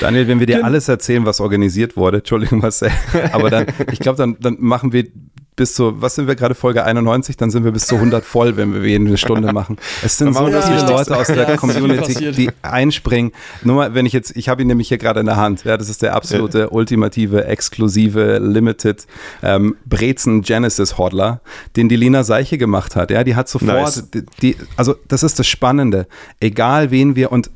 [0.00, 2.90] Daniel, wenn wir dir alles erzählen, was organisiert wurde, Entschuldigung, Marcel,
[3.32, 5.06] aber dann, ich glaube, dann, dann machen wir
[5.54, 8.56] bis zu, was sind wir gerade, Folge 91, dann sind wir bis zu 100 voll,
[8.56, 9.76] wenn wir jede Stunde machen.
[10.02, 13.32] Es sind so viele Leute aus der ja, Community, die einspringen.
[13.62, 15.76] Nur mal, wenn ich jetzt, ich habe ihn nämlich hier gerade in der Hand, ja,
[15.76, 16.68] das ist der absolute, ja.
[16.70, 19.06] ultimative, exklusive, limited
[19.42, 21.42] ähm, Brezen Genesis Hodler,
[21.76, 24.10] den die Lina Seiche gemacht hat, ja, die hat sofort, nice.
[24.10, 26.06] die, die, also das ist das Spannende,
[26.40, 27.50] egal wen wir, und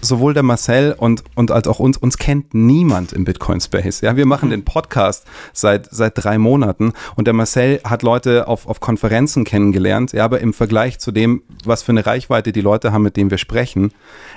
[0.00, 4.00] sowohl der Marcel und, und als auch uns, uns kennt niemand im Bitcoin Space.
[4.00, 4.52] Ja, wir machen mhm.
[4.52, 10.12] den Podcast seit, seit drei Monaten und der Marcel hat Leute auf, auf Konferenzen kennengelernt.
[10.12, 13.30] Ja, aber im Vergleich zu dem, was für eine Reichweite die Leute haben, mit denen
[13.30, 13.92] wir sprechen,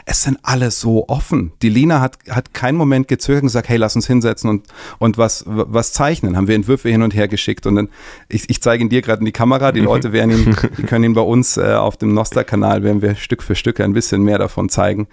[0.05, 1.53] es sind alle so offen.
[1.61, 4.67] Die Lina hat, hat keinen Moment gezögert und gesagt, hey, lass uns hinsetzen und,
[4.99, 6.35] und was, was zeichnen.
[6.35, 7.89] Haben wir Entwürfe hin und her geschickt und dann,
[8.27, 9.87] ich, ich zeige ihn dir gerade in die Kamera, die mhm.
[9.87, 13.43] Leute werden ihn, die können ihn bei uns äh, auf dem Noster-Kanal, werden wir Stück
[13.43, 15.07] für Stück ein bisschen mehr davon zeigen.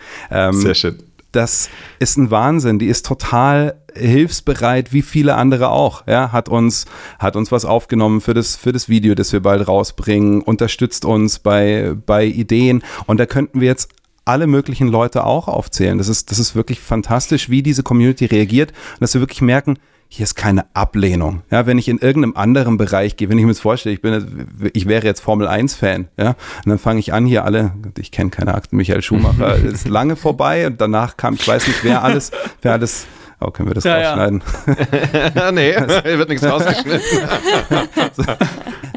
[0.48, 0.98] Ähm, Sehr schön.
[1.32, 2.78] Das ist ein Wahnsinn.
[2.80, 6.06] Die ist total hilfsbereit, wie viele andere auch.
[6.06, 6.86] Ja, hat uns,
[7.18, 11.38] hat uns was aufgenommen für das, für das Video, das wir bald rausbringen, unterstützt uns
[11.38, 12.82] bei, bei Ideen.
[13.06, 13.90] Und da könnten wir jetzt
[14.24, 15.98] alle möglichen Leute auch aufzählen.
[15.98, 19.78] Das ist, das ist wirklich fantastisch, wie diese Community reagiert und dass wir wirklich merken,
[20.12, 21.42] hier ist keine Ablehnung.
[21.52, 24.50] Ja, wenn ich in irgendeinem anderen Bereich gehe, wenn ich mir jetzt vorstelle, ich bin,
[24.72, 28.10] ich wäre jetzt Formel 1 Fan, ja, und dann fange ich an hier alle, ich
[28.10, 32.02] kenne keine Akten, Michael Schumacher ist lange vorbei und danach kam, ich weiß nicht, wer
[32.02, 33.06] alles, wer alles
[33.42, 34.42] Oh, können wir das ja, rausschneiden?
[35.34, 35.52] Ja.
[35.52, 37.00] nee, hier wird nichts rausgeschnitten.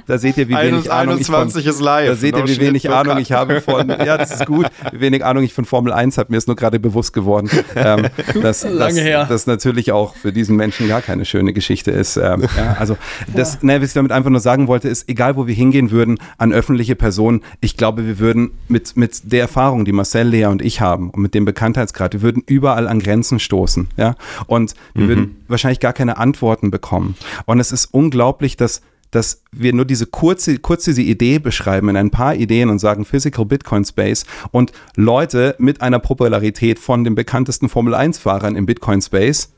[0.06, 2.10] da seht ihr, wie wenig Ahnung ich von, ist live.
[2.10, 5.24] Da seht ihr, wie wenig Ahnung ich habe von, ja, das ist gut, wie wenig
[5.24, 6.32] Ahnung ich von Formel 1 habe.
[6.32, 8.08] Mir ist nur gerade bewusst geworden, ähm,
[8.42, 9.26] dass, Lange dass, her.
[9.30, 12.18] das natürlich auch für diesen Menschen gar keine schöne Geschichte ist.
[12.18, 12.98] Ähm, ja, also,
[13.34, 13.60] das, ja.
[13.62, 16.52] ne, was ich damit einfach nur sagen wollte, ist, egal wo wir hingehen würden, an
[16.52, 20.82] öffentliche Personen, ich glaube, wir würden mit, mit der Erfahrung, die Marcel, Lea und ich
[20.82, 23.88] haben und mit dem Bekanntheitsgrad, wir würden überall an Grenzen stoßen.
[23.96, 24.16] Ja?
[24.48, 25.08] Und wir mhm.
[25.10, 27.16] würden wahrscheinlich gar keine Antworten bekommen.
[27.46, 28.82] Und es ist unglaublich, dass
[29.14, 33.06] dass wir nur diese kurze, kurze diese Idee beschreiben in ein paar Ideen und sagen
[33.06, 38.66] Physical Bitcoin Space und Leute mit einer Popularität von den bekanntesten Formel 1 Fahrern im
[38.66, 39.54] Bitcoin Space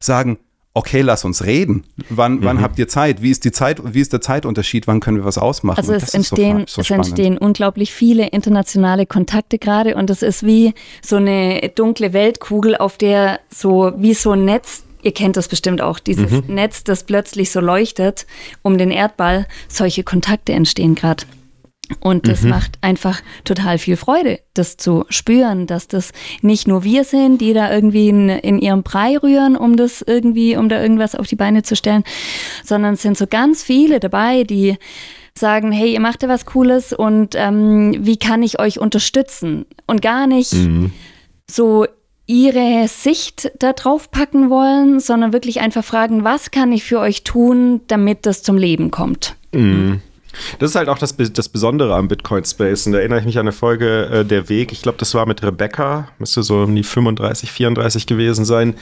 [0.00, 0.38] sagen,
[0.74, 1.84] okay, lass uns reden.
[2.10, 2.44] Wann, mhm.
[2.44, 3.22] wann habt ihr Zeit?
[3.22, 4.86] Wie ist die Zeit, wie ist der Zeitunterschied?
[4.86, 5.78] Wann können wir was ausmachen?
[5.78, 10.44] Also es entstehen, so, so es entstehen unglaublich viele internationale Kontakte gerade und es ist
[10.44, 15.48] wie so eine dunkle Weltkugel, auf der so wie so ein Netz Ihr kennt das
[15.48, 16.54] bestimmt auch, dieses mhm.
[16.54, 18.26] Netz, das plötzlich so leuchtet
[18.62, 19.46] um den Erdball.
[19.68, 21.24] Solche Kontakte entstehen gerade.
[22.00, 22.50] Und das mhm.
[22.50, 27.52] macht einfach total viel Freude, das zu spüren, dass das nicht nur wir sind, die
[27.52, 31.36] da irgendwie in, in ihrem Brei rühren, um das irgendwie, um da irgendwas auf die
[31.36, 32.04] Beine zu stellen,
[32.64, 34.76] sondern es sind so ganz viele dabei, die
[35.36, 39.66] sagen, hey, ihr macht ja was Cooles und ähm, wie kann ich euch unterstützen?
[39.86, 40.92] Und gar nicht mhm.
[41.50, 41.86] so
[42.26, 47.24] ihre Sicht da drauf packen wollen, sondern wirklich einfach fragen, was kann ich für euch
[47.24, 49.36] tun, damit das zum Leben kommt.
[49.52, 50.00] Mhm.
[50.58, 52.86] Das ist halt auch das, das Besondere am Bitcoin Space.
[52.86, 54.72] Und da erinnere ich mich an eine Folge äh, Der Weg.
[54.72, 56.08] Ich glaube, das war mit Rebecca.
[56.18, 58.74] Müsste so um die 35, 34 gewesen sein.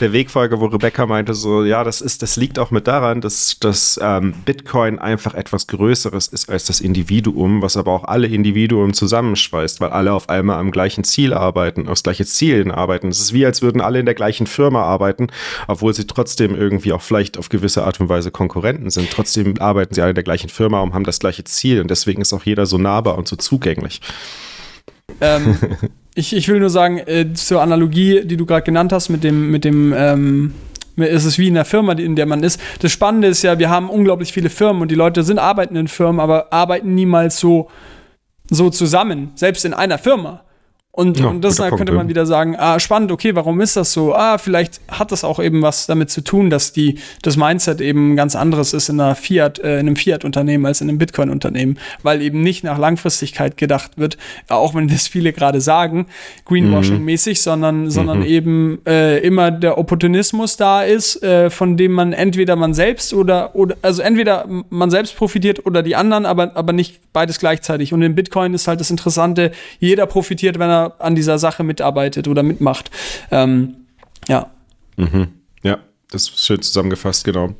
[0.00, 3.58] Der Wegfolge, wo Rebecca meinte so, ja, das ist, das liegt auch mit daran, dass,
[3.60, 8.94] dass ähm, Bitcoin einfach etwas Größeres ist als das Individuum, was aber auch alle Individuen
[8.94, 13.08] zusammenschweißt, weil alle auf einmal am gleichen Ziel arbeiten, aufs gleiche Ziel arbeiten.
[13.08, 15.28] Es ist wie, als würden alle in der gleichen Firma arbeiten,
[15.66, 19.10] obwohl sie trotzdem irgendwie auch vielleicht auf gewisse Art und Weise Konkurrenten sind.
[19.10, 22.22] Trotzdem arbeiten sie alle in der gleichen Firma, um haben das gleiche Ziel und deswegen
[22.22, 24.00] ist auch jeder so nahbar und so zugänglich.
[25.20, 25.58] Ähm,
[26.14, 29.50] ich, ich will nur sagen, äh, zur Analogie, die du gerade genannt hast, mit dem,
[29.50, 30.54] mit dem ähm,
[30.96, 32.60] es ist wie in der Firma, in der man ist.
[32.80, 35.88] Das Spannende ist ja, wir haben unglaublich viele Firmen und die Leute sind arbeiten in
[35.88, 37.68] Firmen, aber arbeiten niemals so,
[38.48, 40.43] so zusammen, selbst in einer Firma.
[40.96, 43.92] Und, ja, und das da könnte man wieder sagen, ah, spannend, okay, warum ist das
[43.92, 44.14] so?
[44.14, 48.14] Ah, vielleicht hat das auch eben was damit zu tun, dass die, das Mindset eben
[48.14, 52.22] ganz anderes ist in einer Fiat, äh, in einem Fiat-Unternehmen als in einem Bitcoin-Unternehmen, weil
[52.22, 56.06] eben nicht nach Langfristigkeit gedacht wird, auch wenn das viele gerade sagen,
[56.46, 57.42] Greenwashing-mäßig, mhm.
[57.42, 58.26] sondern, sondern mhm.
[58.26, 63.56] eben äh, immer der Opportunismus da ist, äh, von dem man entweder man selbst oder,
[63.56, 67.92] oder, also entweder man selbst profitiert oder die anderen, aber, aber nicht beides gleichzeitig.
[67.92, 72.28] Und in Bitcoin ist halt das Interessante, jeder profitiert, wenn er an dieser Sache mitarbeitet
[72.28, 72.90] oder mitmacht.
[73.30, 73.76] Ähm,
[74.28, 74.50] ja.
[74.96, 75.28] Mhm.
[75.62, 75.78] Ja,
[76.10, 77.54] das ist schön zusammengefasst, genau.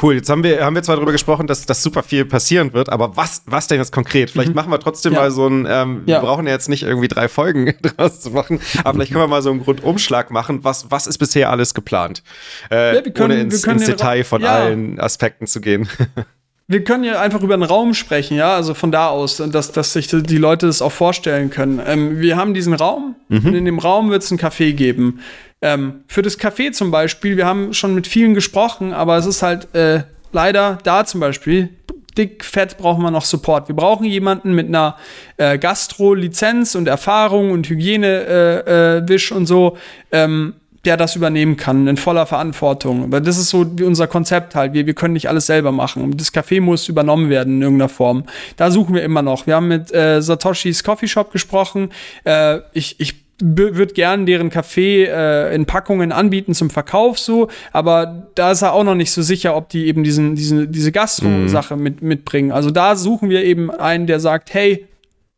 [0.00, 2.88] Cool, jetzt haben wir, haben wir zwar darüber gesprochen, dass, dass super viel passieren wird,
[2.88, 4.30] aber was, was denn jetzt konkret?
[4.30, 4.54] Vielleicht mhm.
[4.54, 5.20] machen wir trotzdem ja.
[5.20, 6.16] mal so ein, ähm, ja.
[6.16, 9.28] wir brauchen ja jetzt nicht irgendwie drei Folgen draus zu machen, aber vielleicht können wir
[9.28, 10.64] mal so einen Grundumschlag machen.
[10.64, 12.22] Was, was ist bisher alles geplant?
[12.70, 15.88] Äh, ja, können, ohne ins, ins Detail von allen Aspekten zu gehen.
[16.70, 19.92] wir können ja einfach über den Raum sprechen, ja, also von da aus, dass, dass
[19.92, 21.82] sich die Leute das auch vorstellen können.
[21.84, 23.44] Ähm, wir haben diesen Raum mhm.
[23.44, 25.18] und in dem Raum wird es ein Café geben.
[25.60, 29.42] Ähm, für das Café zum Beispiel, wir haben schon mit vielen gesprochen, aber es ist
[29.42, 31.70] halt äh, leider da zum Beispiel,
[32.16, 33.66] dick, fett brauchen wir noch Support.
[33.66, 34.96] Wir brauchen jemanden mit einer
[35.38, 39.76] äh, Gastro-Lizenz und Erfahrung und Hygiene-Wisch äh, äh, und so,
[40.12, 40.54] ähm,
[40.84, 43.12] der das übernehmen kann, in voller Verantwortung.
[43.12, 44.72] Weil das ist so wie unser Konzept halt.
[44.72, 46.16] Wir, wir können nicht alles selber machen.
[46.16, 48.24] Das Café muss übernommen werden in irgendeiner Form.
[48.56, 49.46] Da suchen wir immer noch.
[49.46, 51.90] Wir haben mit äh, Satoshis Coffee Shop gesprochen.
[52.24, 58.28] Äh, ich, ich wird gern deren Kaffee äh, in Packungen anbieten zum Verkauf so, aber
[58.34, 61.76] da ist er auch noch nicht so sicher, ob die eben diesen, diese, diese Gastro-Sache
[61.76, 62.52] mit, mitbringen.
[62.52, 64.86] Also da suchen wir eben einen, der sagt, hey,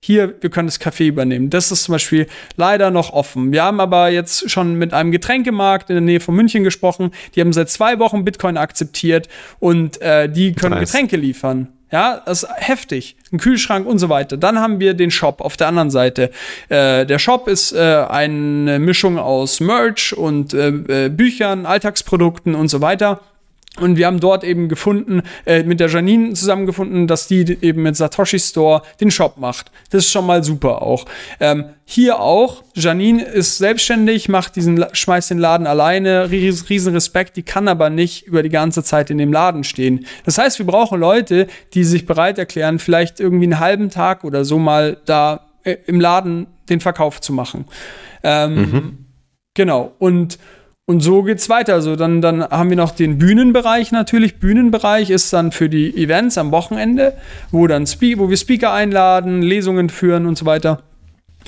[0.05, 1.49] hier, wir können das Kaffee übernehmen.
[1.49, 2.27] Das ist zum Beispiel
[2.57, 3.53] leider noch offen.
[3.53, 7.13] Wir haben aber jetzt schon mit einem Getränkemarkt in der Nähe von München gesprochen.
[7.37, 9.29] Die haben seit zwei Wochen Bitcoin akzeptiert
[9.61, 10.91] und äh, die können nice.
[10.91, 11.69] Getränke liefern.
[11.93, 13.17] Ja, das ist heftig.
[13.33, 14.37] Ein Kühlschrank und so weiter.
[14.37, 16.31] Dann haben wir den Shop auf der anderen Seite.
[16.69, 22.69] Äh, der Shop ist äh, eine Mischung aus Merch und äh, äh Büchern, Alltagsprodukten und
[22.69, 23.21] so weiter.
[23.81, 27.97] Und wir haben dort eben gefunden, äh, mit der Janine zusammengefunden, dass die eben mit
[27.97, 29.73] Satoshi Store den Shop macht.
[29.89, 31.07] Das ist schon mal super auch.
[31.41, 37.39] Ähm, hier auch, Janine ist selbstständig, macht diesen, schmeißt den Laden alleine, ries, riesen Respekt,
[37.39, 40.05] die kann aber nicht über die ganze Zeit in dem Laden stehen.
[40.27, 44.45] Das heißt, wir brauchen Leute, die sich bereit erklären, vielleicht irgendwie einen halben Tag oder
[44.45, 47.65] so mal da äh, im Laden den Verkauf zu machen.
[48.23, 48.99] Ähm, mhm.
[49.55, 49.93] Genau.
[49.99, 50.39] Und
[50.93, 51.73] und so geht's weiter.
[51.73, 54.37] Also dann, dann haben wir noch den Bühnenbereich natürlich.
[54.37, 57.15] Bühnenbereich ist dann für die Events am Wochenende,
[57.51, 60.83] wo dann wo wir Speaker einladen, Lesungen führen und so weiter.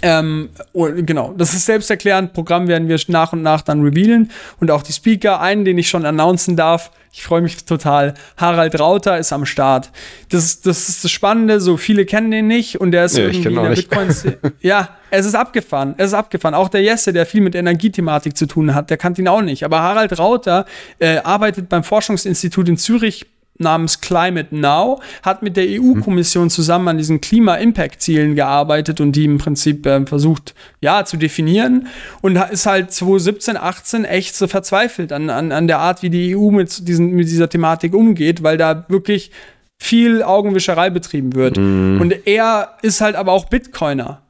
[0.03, 2.33] Ähm, oh, genau, das ist selbsterklärend.
[2.33, 4.31] Programm werden wir nach und nach dann revealen
[4.61, 5.41] und auch die Speaker.
[5.41, 8.15] Einen, den ich schon announcen darf, ich freue mich total.
[8.37, 9.93] Harald Rauter ist am Start.
[10.31, 13.49] Das, das ist das Spannende, so viele kennen den nicht und der ist ja, irgendwie
[13.49, 14.09] in der bitcoin
[14.61, 15.95] Ja, es ist abgefahren.
[15.97, 16.55] Es ist abgefahren.
[16.55, 19.65] Auch der Jesse, der viel mit Energiethematik zu tun hat, der kannte ihn auch nicht.
[19.65, 20.65] Aber Harald Rauter
[20.99, 23.27] äh, arbeitet beim Forschungsinstitut in Zürich
[23.59, 29.39] namens Climate Now, hat mit der EU-Kommission zusammen an diesen Klima-Impact-Zielen gearbeitet und die im
[29.39, 31.87] Prinzip äh, versucht, ja, zu definieren
[32.21, 36.37] und ist halt 2017, 18 echt so verzweifelt an, an, an der Art, wie die
[36.37, 39.31] EU mit, diesen, mit dieser Thematik umgeht, weil da wirklich
[39.79, 41.57] viel Augenwischerei betrieben wird.
[41.59, 42.01] Mm.
[42.01, 44.24] Und er ist halt aber auch Bitcoiner.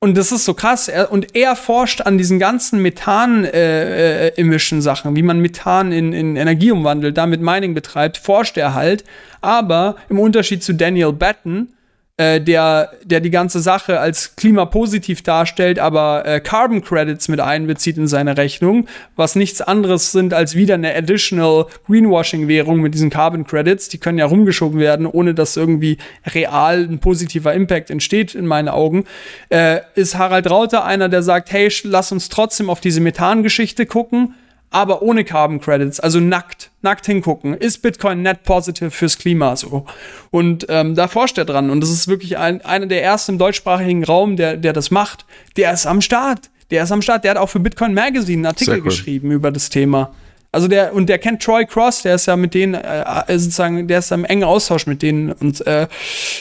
[0.00, 0.86] Und das ist so krass.
[0.86, 6.36] Er, und er forscht an diesen ganzen Methan-Emission-Sachen, äh, äh, wie man Methan in, in
[6.36, 9.02] Energie umwandelt, damit Mining betreibt, forscht er halt.
[9.40, 11.74] Aber im Unterschied zu Daniel Batten,
[12.18, 17.96] äh, der, der die ganze Sache als klimapositiv darstellt, aber äh, Carbon Credits mit einbezieht
[17.96, 23.46] in seine Rechnung, was nichts anderes sind als wieder eine additional Greenwashing-Währung mit diesen Carbon
[23.46, 23.88] Credits.
[23.88, 28.68] Die können ja rumgeschoben werden, ohne dass irgendwie real ein positiver Impact entsteht, in meinen
[28.68, 29.04] Augen.
[29.48, 34.34] Äh, ist Harald Rauter einer, der sagt, hey, lass uns trotzdem auf diese Methan-Geschichte gucken
[34.70, 37.54] aber ohne Carbon Credits, also nackt, nackt hingucken.
[37.54, 39.86] Ist Bitcoin net positive fürs Klima so?
[40.30, 43.38] Und ähm, da forscht er dran und das ist wirklich ein, einer der ersten im
[43.38, 45.24] deutschsprachigen Raum, der, der das macht.
[45.56, 46.50] Der ist am Start.
[46.70, 47.24] Der ist am Start.
[47.24, 48.84] Der hat auch für Bitcoin Magazine einen Artikel cool.
[48.84, 50.12] geschrieben über das Thema.
[50.50, 53.86] Also der, und der kennt Troy Cross, der ist ja mit denen, äh, äh sozusagen,
[53.86, 55.86] der ist ja im engen Austausch mit denen und äh,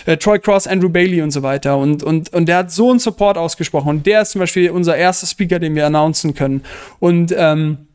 [0.05, 1.77] äh, Troy Cross, Andrew Bailey und so weiter.
[1.77, 3.89] Und, und, und der hat so einen Support ausgesprochen.
[3.89, 6.63] Und der ist zum Beispiel unser erster Speaker, den wir announcen können.
[6.99, 7.86] Und ähm,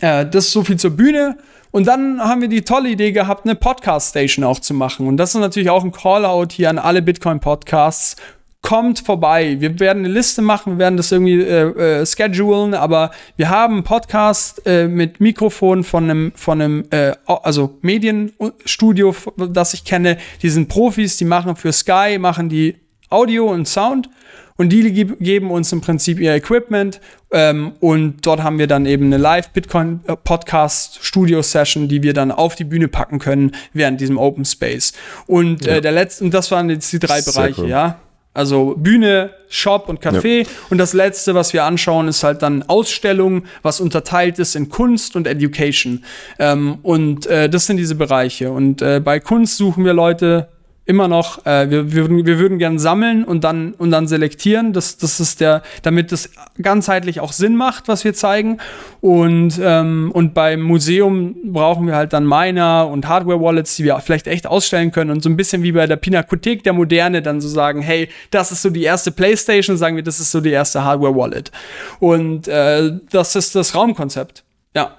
[0.00, 1.36] äh, das ist so viel zur Bühne.
[1.70, 5.08] Und dann haben wir die tolle Idee gehabt, eine Podcast-Station auch zu machen.
[5.08, 8.14] Und das ist natürlich auch ein Call-out hier an alle Bitcoin-Podcasts.
[8.62, 9.56] Kommt vorbei.
[9.58, 13.74] Wir werden eine Liste machen, wir werden das irgendwie äh, äh, schedulen, aber wir haben
[13.74, 20.16] einen Podcast äh, mit Mikrofon von einem, von einem äh, also Medienstudio, das ich kenne.
[20.42, 22.76] Die sind Profis, die machen für Sky, machen die
[23.10, 24.08] Audio und Sound
[24.56, 27.00] und die geben uns im Prinzip ihr Equipment
[27.32, 32.86] ähm, und dort haben wir dann eben eine Live-Bitcoin-Podcast-Studio-Session, die wir dann auf die Bühne
[32.86, 34.92] packen können während diesem Open Space.
[35.26, 35.76] Und äh, ja.
[35.78, 37.68] äh, der letzte, und das waren jetzt die drei Sehr Bereiche, cool.
[37.68, 37.98] ja.
[38.32, 40.42] Also Bühne, Shop und Café.
[40.42, 40.48] Ja.
[40.68, 45.14] Und das letzte, was wir anschauen, ist halt dann Ausstellung, was unterteilt ist in Kunst
[45.14, 46.04] und Education.
[46.40, 48.50] Ähm, und äh, das sind diese Bereiche.
[48.50, 50.48] Und äh, bei Kunst suchen wir Leute,
[50.86, 54.72] immer noch, äh, wir, wir, würden, wir würden gern sammeln und dann, und dann selektieren.
[54.72, 56.30] Das, das ist der, damit das
[56.60, 58.58] ganzheitlich auch Sinn macht, was wir zeigen.
[59.00, 64.26] Und, ähm, und beim Museum brauchen wir halt dann Miner und Hardware-Wallets, die wir vielleicht
[64.26, 67.48] echt ausstellen können und so ein bisschen wie bei der Pinakothek der Moderne dann so
[67.48, 70.84] sagen, hey, das ist so die erste Playstation, sagen wir, das ist so die erste
[70.84, 71.50] Hardware-Wallet.
[71.98, 74.44] Und äh, das ist das Raumkonzept.
[74.76, 74.96] Ja.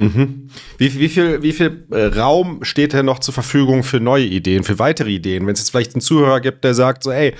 [0.00, 0.48] Mhm.
[0.78, 4.64] Wie, wie, viel, wie viel äh, Raum steht denn noch zur Verfügung für neue Ideen,
[4.64, 5.46] für weitere Ideen?
[5.46, 7.34] Wenn es jetzt vielleicht einen Zuhörer gibt, der sagt so, ey,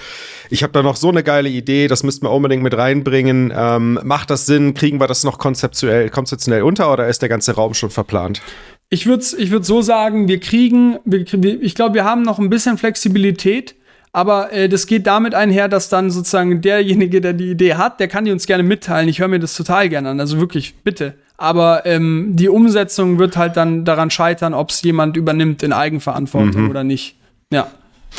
[0.51, 3.51] ich habe da noch so eine geile Idee, das müssten wir unbedingt mit reinbringen.
[3.57, 4.75] Ähm, macht das Sinn?
[4.75, 8.43] Kriegen wir das noch konzeptuell, konzeptionell unter oder ist der ganze Raum schon verplant?
[8.91, 11.25] Ich würde ich würd so sagen, wir kriegen, wir,
[11.63, 13.75] ich glaube, wir haben noch ein bisschen Flexibilität.
[14.13, 18.09] Aber äh, das geht damit einher, dass dann sozusagen derjenige, der die Idee hat, der
[18.09, 19.09] kann die uns gerne mitteilen.
[19.09, 20.19] Ich höre mir das total gerne an.
[20.19, 25.17] Also wirklich, bitte aber ähm, die Umsetzung wird halt dann daran scheitern, ob es jemand
[25.17, 26.71] übernimmt in Eigenverantwortung mhm.
[26.71, 27.17] oder nicht.
[27.53, 27.69] Ja.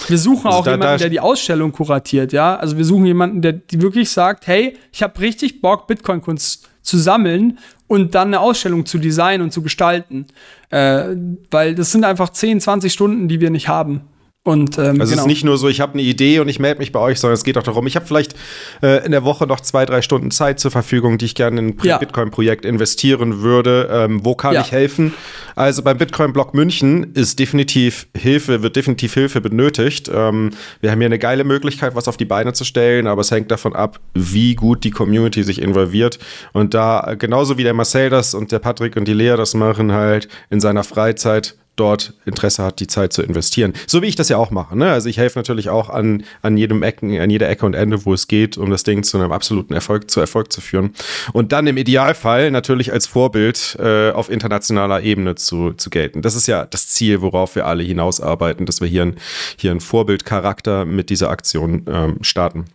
[0.07, 2.55] Wir suchen Also auch da- jemanden, da- der die Ausstellung kuratiert, ja.
[2.55, 7.59] Also wir suchen jemanden, der wirklich sagt, hey, ich habe richtig Bock, Bitcoin-Kunst zu sammeln
[7.87, 10.25] und dann eine Ausstellung zu designen und zu gestalten.
[10.69, 11.15] Äh,
[11.51, 14.01] weil das sind einfach 10, 20 Stunden, die wir nicht haben.
[14.43, 15.21] Und ähm, Also es genau.
[15.21, 17.35] ist nicht nur so, ich habe eine Idee und ich melde mich bei euch, sondern
[17.35, 18.33] es geht auch darum, ich habe vielleicht
[18.81, 21.67] äh, in der Woche noch zwei, drei Stunden Zeit zur Verfügung, die ich gerne in
[21.67, 21.99] ein Ja.
[21.99, 23.87] Bitcoin-Projekt investieren würde.
[23.91, 24.61] Ähm, wo kann Ja.
[24.61, 25.13] ich helfen?
[25.55, 30.09] Also beim Bitcoin-Block München ist definitiv Hilfe, wird definitiv Hilfe benötigt.
[30.11, 33.29] Ähm, wir haben hier eine geile Möglichkeit, was auf die Beine zu stellen, aber es
[33.29, 36.17] hängt davon ab, wie gut die Community sich involviert.
[36.51, 39.91] Und da, genauso wie der Marcel das und der Patrick und die Lea das machen,
[39.91, 43.73] halt in seiner Freizeit dort Interesse hat, die Zeit zu investieren.
[43.87, 44.77] So wie ich das ja auch mache.
[44.77, 44.91] Ne?
[44.91, 48.13] Also ich helfe natürlich auch an, an jedem Ecken, an jeder Ecke und Ende, wo
[48.13, 50.93] es geht, um das Ding zu einem absoluten Erfolg, zu Erfolg zu führen.
[51.33, 56.21] Und dann im Idealfall natürlich als Vorbild äh, auf internationaler Ebene zu, zu gelten.
[56.21, 59.15] Das ist ja das Ziel, worauf wir alle hinausarbeiten, dass wir hier, ein,
[59.57, 62.65] hier einen Vorbildcharakter mit dieser Aktion ähm, starten.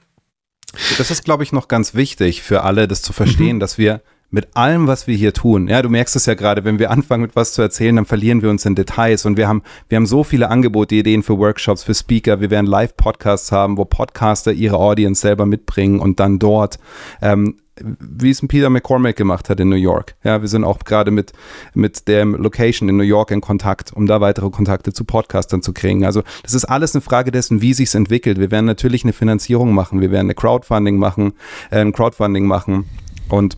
[0.98, 4.56] Das ist, glaube ich, noch ganz wichtig für alle, das zu verstehen, dass wir mit
[4.56, 7.36] allem, was wir hier tun, ja, du merkst es ja gerade, wenn wir anfangen mit
[7.36, 10.24] was zu erzählen, dann verlieren wir uns in Details und wir haben, wir haben so
[10.24, 15.20] viele Angebote, Ideen für Workshops, für Speaker, wir werden Live-Podcasts haben, wo Podcaster ihre Audience
[15.20, 16.78] selber mitbringen und dann dort,
[17.22, 20.16] ähm, wie es ein Peter McCormack gemacht hat in New York.
[20.24, 21.32] Ja, wir sind auch gerade mit,
[21.74, 25.72] mit der Location in New York in Kontakt, um da weitere Kontakte zu Podcastern zu
[25.74, 26.04] kriegen.
[26.04, 28.38] Also das ist alles eine Frage dessen, wie sich's entwickelt.
[28.38, 31.34] Wir werden natürlich eine Finanzierung machen, wir werden eine Crowdfunding machen,
[31.70, 32.86] äh, ein Crowdfunding machen
[33.28, 33.56] und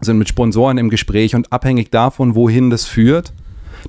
[0.00, 3.32] sind mit Sponsoren im Gespräch und abhängig davon, wohin das führt,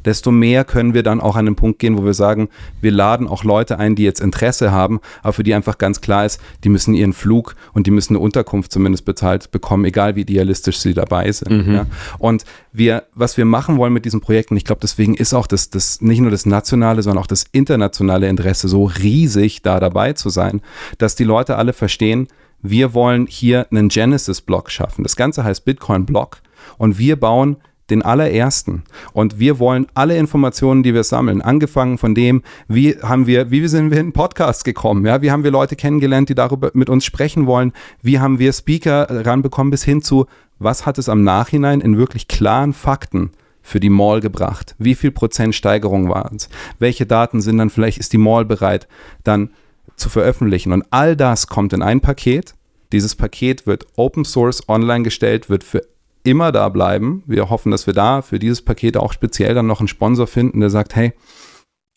[0.04, 2.50] desto mehr können wir dann auch an den Punkt gehen, wo wir sagen,
[2.82, 6.26] wir laden auch Leute ein, die jetzt Interesse haben, aber für die einfach ganz klar
[6.26, 10.22] ist, die müssen ihren Flug und die müssen eine Unterkunft zumindest bezahlt bekommen, egal wie
[10.22, 11.68] idealistisch sie dabei sind.
[11.68, 11.86] Ja.
[12.20, 12.44] Und
[12.74, 15.70] wir, was wir machen wollen mit diesem Projekt, und ich glaube, deswegen ist auch das,
[15.70, 20.30] das nicht nur das nationale, sondern auch das internationale Interesse so riesig, da dabei zu
[20.30, 20.62] sein,
[20.98, 22.28] dass die Leute alle verstehen,
[22.70, 25.04] wir wollen hier einen Genesis-Block schaffen.
[25.04, 26.42] Das Ganze heißt Bitcoin-Block
[26.78, 27.58] und wir bauen
[27.90, 28.84] den allerersten.
[29.14, 33.68] Und wir wollen alle Informationen, die wir sammeln, angefangen von dem, wie haben wir, wie
[33.68, 37.06] sind wir in Podcasts gekommen, ja, wie haben wir Leute kennengelernt, die darüber mit uns
[37.06, 40.26] sprechen wollen, wie haben wir Speaker ranbekommen, bis hin zu,
[40.58, 44.76] was hat es am Nachhinein in wirklich klaren Fakten für die Mall gebracht?
[44.80, 46.50] Wie viel Prozent Steigerung waren es?
[46.80, 48.88] Welche Daten sind dann vielleicht, ist die Mall bereit,
[49.24, 49.50] dann
[49.96, 50.72] zu veröffentlichen?
[50.72, 52.54] Und all das kommt in ein Paket.
[52.92, 55.82] Dieses Paket wird Open Source online gestellt, wird für
[56.24, 57.24] immer da bleiben.
[57.26, 60.60] Wir hoffen, dass wir da für dieses Paket auch speziell dann noch einen Sponsor finden,
[60.60, 61.14] der sagt, hey,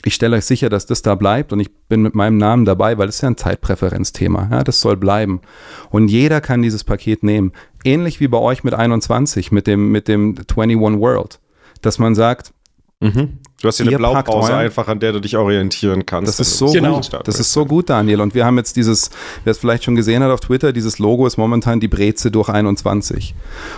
[0.04, 2.98] ich stelle euch sicher, dass das da bleibt und ich bin mit meinem Namen dabei,
[2.98, 4.48] weil es ja ein Zeitpräferenzthema.
[4.50, 5.40] Ja, das soll bleiben.
[5.90, 7.52] Und jeder kann dieses Paket nehmen.
[7.84, 11.40] Ähnlich wie bei euch mit 21, mit dem, mit dem 21 World.
[11.82, 12.52] Dass man sagt,
[13.00, 16.28] Du hast hier eine Blaupause einfach, an der du dich orientieren kannst.
[16.28, 16.96] Das ist so Genau.
[16.96, 17.10] gut.
[17.24, 18.20] Das ist so gut, Daniel.
[18.20, 19.10] Und wir haben jetzt dieses,
[19.44, 22.48] wer es vielleicht schon gesehen hat auf Twitter, dieses Logo ist momentan die Breze durch
[22.48, 23.34] 21.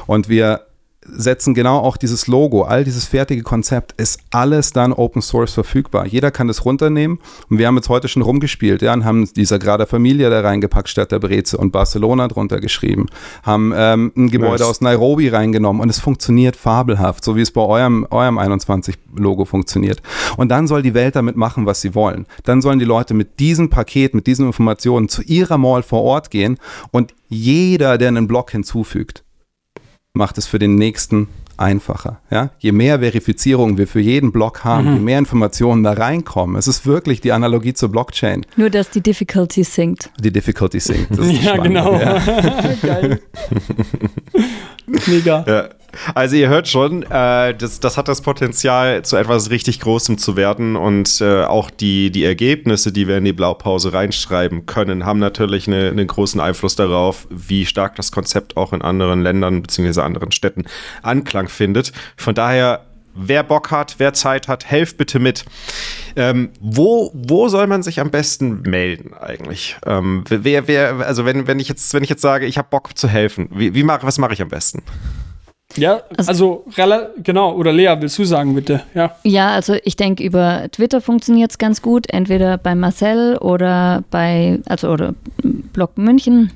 [0.06, 0.66] Und wir
[1.12, 6.06] setzen genau auch dieses Logo, all dieses fertige Konzept, ist alles dann Open Source verfügbar.
[6.06, 7.18] Jeder kann das runternehmen.
[7.48, 10.88] Und wir haben jetzt heute schon rumgespielt, ja, und haben die Sagrada Familia da reingepackt
[10.88, 13.06] statt der Breze und Barcelona drunter geschrieben.
[13.42, 14.62] Haben ähm, ein Gebäude Nice.
[14.62, 20.02] aus Nairobi reingenommen und es funktioniert fabelhaft, so wie es bei eurem, eurem 21-Logo funktioniert.
[20.36, 22.26] Und dann soll die Welt damit machen, was sie wollen.
[22.44, 26.30] Dann sollen die Leute mit diesem Paket, mit diesen Informationen zu ihrer Mall vor Ort
[26.30, 26.58] gehen
[26.90, 29.24] und jeder, der einen Blog hinzufügt,
[30.14, 31.28] macht es für den nächsten
[31.60, 32.20] einfacher.
[32.30, 32.50] Ja?
[32.58, 36.86] Je mehr Verifizierung wir für jeden Block haben, je mehr Informationen da reinkommen, es ist
[36.86, 40.10] wirklich die Analogie zur Blockchain, Nur, dass die Difficulty sinkt.
[40.20, 41.10] die Difficulty sinkt.
[41.20, 41.98] Ja, spannend, genau.
[41.98, 42.18] Ja.
[42.82, 43.20] Geil.
[45.06, 45.44] Mega.
[45.46, 45.68] Ja.
[46.14, 50.36] Also ihr hört schon, äh, das, das hat das Potenzial, zu etwas richtig Großem zu
[50.36, 55.18] werden und äh, auch die, die Ergebnisse, die wir in die Blaupause reinschreiben können, haben
[55.18, 60.00] natürlich eine, einen großen Einfluss darauf, wie stark das Konzept auch in anderen Ländern bzw.
[60.00, 60.64] anderen Städten
[61.02, 61.92] Anklang findet.
[62.16, 65.44] Von daher Wer Bock hat, wer Zeit hat, helft bitte mit.
[66.14, 69.76] Ähm, wo, wo soll man sich am besten melden eigentlich?
[69.84, 72.96] Ähm, wer, wer, also wenn, wenn ich jetzt, wenn ich jetzt sage, ich habe Bock
[72.96, 74.84] zu helfen, wie, wie mach, was mache ich am besten?
[75.76, 77.52] Ja, also, rela- genau.
[77.54, 78.82] Oder Lea, willst du sagen, bitte?
[78.94, 79.16] Ja.
[79.24, 82.08] Ja, also ich denke, über Twitter funktioniert es ganz gut.
[82.10, 85.14] Entweder bei Marcel oder bei, also oder
[85.72, 86.52] Blog München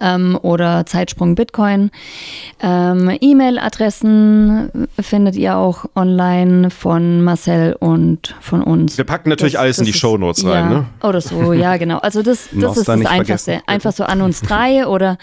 [0.00, 1.90] ähm, oder Zeitsprung Bitcoin.
[2.62, 8.96] Ähm, E-Mail-Adressen findet ihr auch online von Marcel und von uns.
[8.98, 10.86] Wir packen natürlich alles in die Shownotes ja, rein, ne?
[11.02, 11.98] Oder so, ja, genau.
[11.98, 13.60] Also das, das ist das nicht Einfachste.
[13.66, 15.18] Einfach so an uns drei oder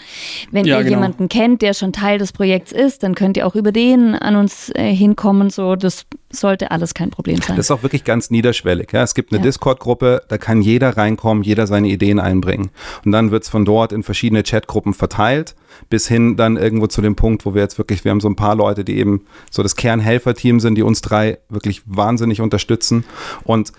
[0.50, 0.96] wenn Ja, ihr genau.
[0.96, 4.36] jemanden kennt, der schon Teil des Projekts ist, dann könnt ihr auch über den an
[4.36, 5.50] uns äh, hinkommen.
[5.50, 7.56] So, das sollte alles kein Problem sein.
[7.56, 8.92] Das ist auch wirklich ganz niederschwellig.
[8.92, 9.02] Ja.
[9.02, 9.44] Es gibt eine Ja.
[9.44, 12.70] Discord-Gruppe, da kann jeder reinkommen, jeder seine Ideen einbringen.
[13.04, 15.54] Und dann wird es von dort in verschiedene Chatgruppen verteilt,
[15.88, 18.36] bis hin dann irgendwo zu dem Punkt, wo wir jetzt wirklich, wir haben so ein
[18.36, 23.04] paar Leute, die eben so das Kernhelferteam sind, die uns drei wirklich wahnsinnig unterstützen.
[23.44, 23.72] Und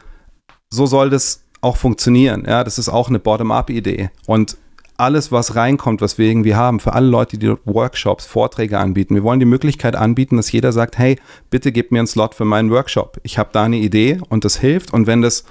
[0.70, 2.46] so soll das auch funktionieren.
[2.48, 4.12] Ja, das ist auch eine Bottom-up-Idee.
[4.26, 4.58] Und
[5.00, 9.16] alles, was reinkommt, was wir irgendwie haben, für alle Leute, die Workshops, Vorträge anbieten.
[9.16, 11.18] Wir wollen die Möglichkeit anbieten, dass jeder sagt, hey,
[11.50, 13.18] bitte gib mir einen Slot für meinen Workshop.
[13.24, 14.94] Ich habe da eine Idee und das hilft.
[14.94, 15.44] Und wenn das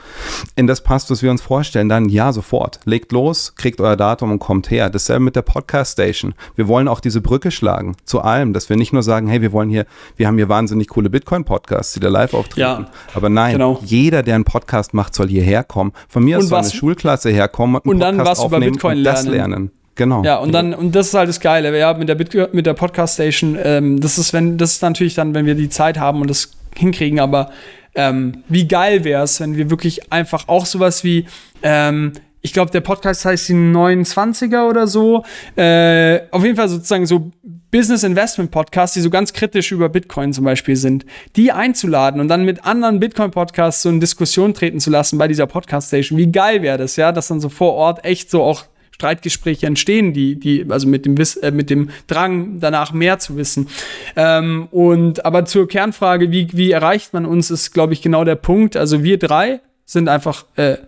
[0.56, 2.80] in das passt, was wir uns vorstellen, dann ja, sofort.
[2.84, 4.90] Legt los, kriegt euer Datum und kommt her.
[4.90, 6.34] Dasselbe mit der Podcast Station.
[6.54, 9.52] Wir wollen auch diese Brücke schlagen zu allem, dass wir nicht nur sagen, hey, wir
[9.52, 9.86] wollen hier,
[10.16, 12.60] wir haben hier wahnsinnig coole Bitcoin-Podcasts, die da live auftreten.
[12.60, 13.80] Ja, Aber nein, genau.
[13.84, 15.92] jeder, der einen Podcast macht, soll hierher kommen.
[16.08, 18.46] Von mir Und aus soll was- eine Schulklasse herkommen und, einen und dann Podcast was
[18.46, 19.37] über aufnehmen Bitcoin und das lernen.
[19.38, 19.70] Lernen.
[19.94, 20.22] Genau.
[20.22, 22.74] Ja, und dann, und das ist halt das Geile, ja, mit der, Bit mit der
[22.74, 26.20] Podcast Station, ähm, das ist, wenn, das ist natürlich dann, wenn wir die Zeit haben
[26.20, 27.50] und das hinkriegen, aber
[27.96, 31.26] ähm, wie geil wäre es, wenn wir wirklich einfach auch sowas wie,
[31.64, 32.12] ähm,
[32.42, 35.24] ich glaube, der Podcast heißt die 29er oder so.
[35.56, 37.32] Äh, auf jeden Fall sozusagen so
[37.72, 42.28] Business Investment Podcasts, die so ganz kritisch über Bitcoin zum Beispiel sind, die einzuladen und
[42.28, 46.16] dann mit anderen Bitcoin-Podcasts so in Diskussion treten zu lassen bei dieser Podcast-Station.
[46.18, 48.64] Wie geil wäre das, ja, dass dann so vor Ort echt so auch
[48.98, 53.36] Streitgespräche entstehen, die, die, also mit dem, Wiss, äh, mit dem Drang, danach mehr zu
[53.36, 53.68] wissen.
[54.16, 58.34] Ähm, und aber zur Kernfrage, wie, wie erreicht man uns, ist, glaube ich, genau der
[58.34, 58.76] Punkt.
[58.76, 60.78] Also wir drei sind einfach äh,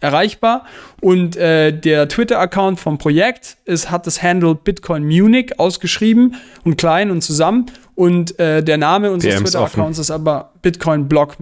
[0.00, 0.66] erreichbar
[1.00, 7.10] und äh, der Twitter-Account vom Projekt ist, hat das Handle Bitcoin Munich ausgeschrieben und klein
[7.10, 11.36] und zusammen und äh, der Name unseres Twitter-Accounts ist aber Bitcoin Blog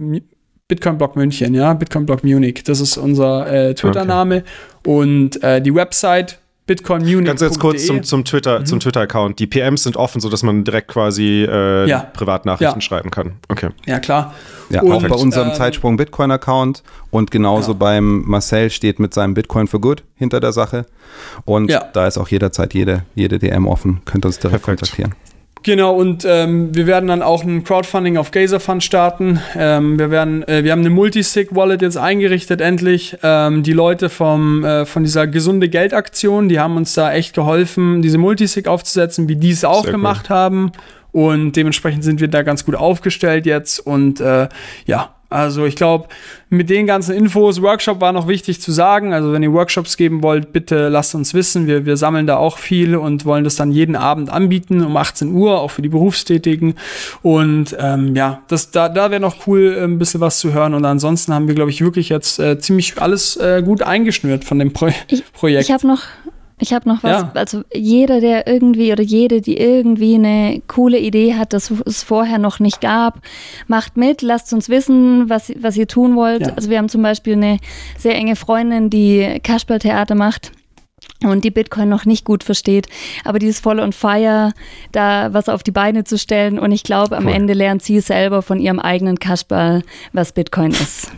[0.67, 2.63] Bitcoin Blog München, ja, Bitcoin Blog Munich.
[2.63, 4.43] Das ist unser äh, Twitter-Name
[4.85, 7.25] und äh, die Website bitcoinmunich.de.
[7.25, 9.37] Ganz, ganz kurz zum, zum Twitter, zum Twitter-Account.
[9.39, 11.99] Die PMs sind offen, sodass man direkt quasi äh, Ja.
[12.13, 12.81] Privatnachrichten Ja.
[12.81, 13.33] schreiben kann.
[13.49, 13.69] Okay.
[13.85, 14.33] Ja, klar.
[14.69, 17.77] Ja, Und, auch bei unserem ähm, Zeitsprung Bitcoin-Account und genauso Ja.
[17.77, 20.85] beim Marcel steht mit seinem Bitcoin for Good hinter der Sache.
[21.43, 21.83] Und Ja.
[21.91, 23.99] da ist auch jederzeit jede, jede DM offen.
[24.05, 24.79] Könnt uns direkt Perfekt.
[24.79, 25.15] kontaktieren.
[25.63, 29.39] Genau, und ähm, wir werden dann auch ein Crowdfunding auf Gazerfund starten.
[29.55, 33.17] Ähm, wir, werden, äh, wir haben eine Multisig-Wallet jetzt eingerichtet, endlich.
[33.23, 38.01] Ähm, die Leute vom, äh, von dieser gesunde Geldaktion, die haben uns da echt geholfen,
[38.01, 39.99] diese Multisig aufzusetzen, wie die es auch Sehr cool.
[39.99, 40.73] gemacht haben.
[41.13, 43.79] Und dementsprechend sind wir da ganz gut aufgestellt jetzt.
[43.79, 44.49] Und äh,
[44.85, 46.07] ja, also ich glaube,
[46.49, 49.11] mit den ganzen Infos, Workshop war noch wichtig zu sagen.
[49.13, 51.65] Also wenn ihr Workshops geben wollt, bitte lasst uns wissen.
[51.67, 55.33] Wir, wir sammeln da auch viel und wollen das dann jeden Abend anbieten um 18
[55.33, 56.75] Uhr, auch für die Berufstätigen.
[57.23, 60.73] Und ähm, ja, das, da, da wäre noch cool, äh, ein bisschen was zu hören.
[60.75, 64.59] Und ansonsten haben wir, glaube ich, wirklich jetzt äh, ziemlich alles äh, gut eingeschnürt von
[64.59, 65.63] dem Pro Ich- Projekt.
[65.63, 66.01] Ich habe noch,
[66.63, 67.21] ich habe noch was.
[67.21, 67.31] Ja.
[67.35, 72.39] Also jeder, der irgendwie oder jede, die irgendwie eine coole Idee hat, das es vorher
[72.39, 73.19] noch nicht gab,
[73.67, 76.47] macht mit, lasst uns wissen, was, was ihr tun wollt.
[76.47, 76.53] Ja.
[76.55, 77.59] Also wir haben zum Beispiel eine
[77.97, 80.51] sehr enge Freundin, die Kasperltheater macht.
[81.21, 82.87] Und die Bitcoin noch nicht gut versteht,
[83.23, 84.51] aber die ist voll on fire,
[84.91, 86.59] da was auf die Beine zu stellen.
[86.59, 87.33] Und ich glaube, am Cool.
[87.33, 91.11] Ende lernt sie selber von ihrem eigenen Kasperl, was Bitcoin ist.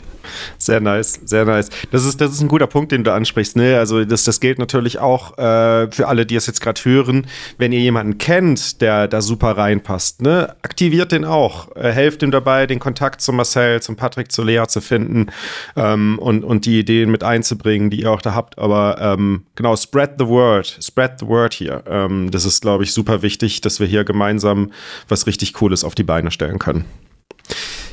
[0.57, 1.69] Sehr nice, sehr nice.
[1.91, 3.55] Das ist, das ist ein guter Punkt, den du ansprichst.
[3.55, 3.77] Ne?
[3.77, 7.27] Also das, das gilt natürlich auch äh, für alle, die es jetzt gerade hören.
[7.57, 10.55] Wenn ihr jemanden kennt, der da super reinpasst, ne?
[10.61, 11.75] aktiviert den auch.
[11.75, 15.27] Äh, helft ihm dabei, den Kontakt zu Marcel, zum Patrick, zu Lea zu finden
[15.75, 18.57] ähm, und, und die Ideen mit einzubringen, die ihr auch da habt.
[18.57, 20.77] Aber ähm, genau, spread the word.
[20.81, 21.83] Spread the word hier.
[21.87, 24.71] Ähm, das ist, glaube ich, super wichtig, dass wir hier gemeinsam
[25.07, 26.85] was richtig Cooles auf die Beine stellen können.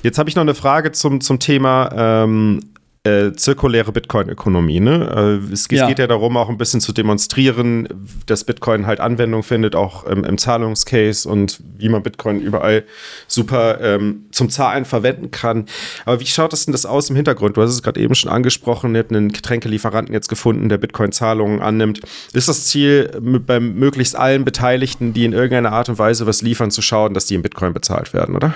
[0.02, 1.90] Jetzt habe ich noch eine Frage zum, zum Thema
[2.24, 2.60] ähm,
[3.04, 4.78] äh, zirkuläre Bitcoin-Ökonomie.
[4.80, 5.40] Ne?
[5.48, 5.86] Äh, es, Ja.
[5.88, 7.88] geht ja darum, auch ein bisschen zu demonstrieren,
[8.26, 12.84] dass Bitcoin halt Anwendung findet, auch im, im Zahlungscase und wie man Bitcoin überall
[13.28, 15.66] super ähm, zum Zahlen verwenden kann.
[16.04, 17.56] Aber wie schaut das denn das aus im Hintergrund?
[17.56, 21.60] Du hast es gerade eben schon angesprochen, ihr habt einen Getränkelieferanten jetzt gefunden, der Bitcoin-Zahlungen
[21.60, 22.00] annimmt.
[22.32, 23.10] Ist das Ziel,
[23.46, 27.26] bei möglichst allen Beteiligten, die in irgendeiner Art und Weise was liefern, zu schauen, dass
[27.26, 28.54] die in Bitcoin bezahlt werden, oder?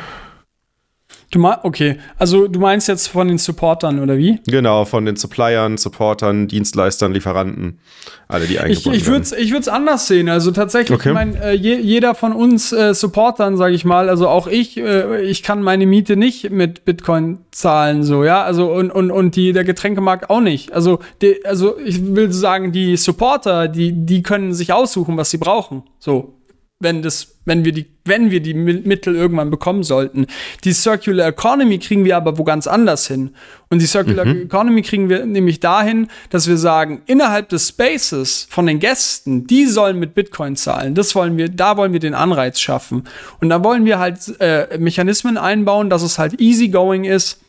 [1.33, 4.39] Du mein, okay, also du meinst jetzt von den Supportern oder wie?
[4.47, 7.81] Genau, von den Suppliern, Supportern, Dienstleistern, Lieferanten,
[8.29, 10.29] alle, die Ich, eingebunden ich würde es ich würd's anders sehen.
[10.29, 11.09] Also tatsächlich, Okay.
[11.09, 14.77] ich meine, äh, je, jeder von uns äh, Supportern, sage ich mal, also auch ich,
[14.77, 19.35] äh, ich kann meine Miete nicht mit Bitcoin zahlen, so, ja, also und, und, und
[19.35, 20.73] die, der Getränkemarkt auch nicht.
[20.73, 25.39] Also, die, also ich will sagen, die Supporter, die, die können sich aussuchen, was sie
[25.39, 26.35] brauchen, so.
[26.79, 30.27] Wenn das, wenn wir die, wenn wir die Mittel irgendwann bekommen sollten.
[30.65, 33.35] Die Circular Economy kriegen wir aber wo ganz anders hin.
[33.71, 34.43] Und die Circular mhm.
[34.43, 39.65] Economy kriegen wir nämlich dahin, dass wir sagen, innerhalb des Spaces von den Gästen, die
[39.67, 40.95] sollen mit Bitcoin zahlen.
[40.95, 43.05] Das wollen wir, da wollen wir den Anreiz schaffen.
[43.41, 47.41] Und da wollen wir halt äh, Mechanismen einbauen, dass es halt easygoing ist,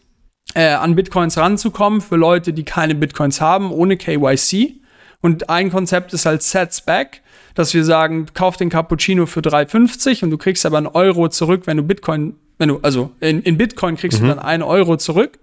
[0.54, 4.80] äh, an Bitcoins ranzukommen für Leute, die keine Bitcoins haben, ohne KYC.
[5.22, 7.22] Und ein Konzept ist halt Sets Back
[7.58, 11.64] dass wir sagen, kauf den Cappuccino für 3,50 und du kriegst aber einen Euro zurück,
[11.66, 14.28] wenn du Bitcoin, wenn du, also in, in Bitcoin kriegst mhm.
[14.28, 15.40] du dann einen Euro zurück.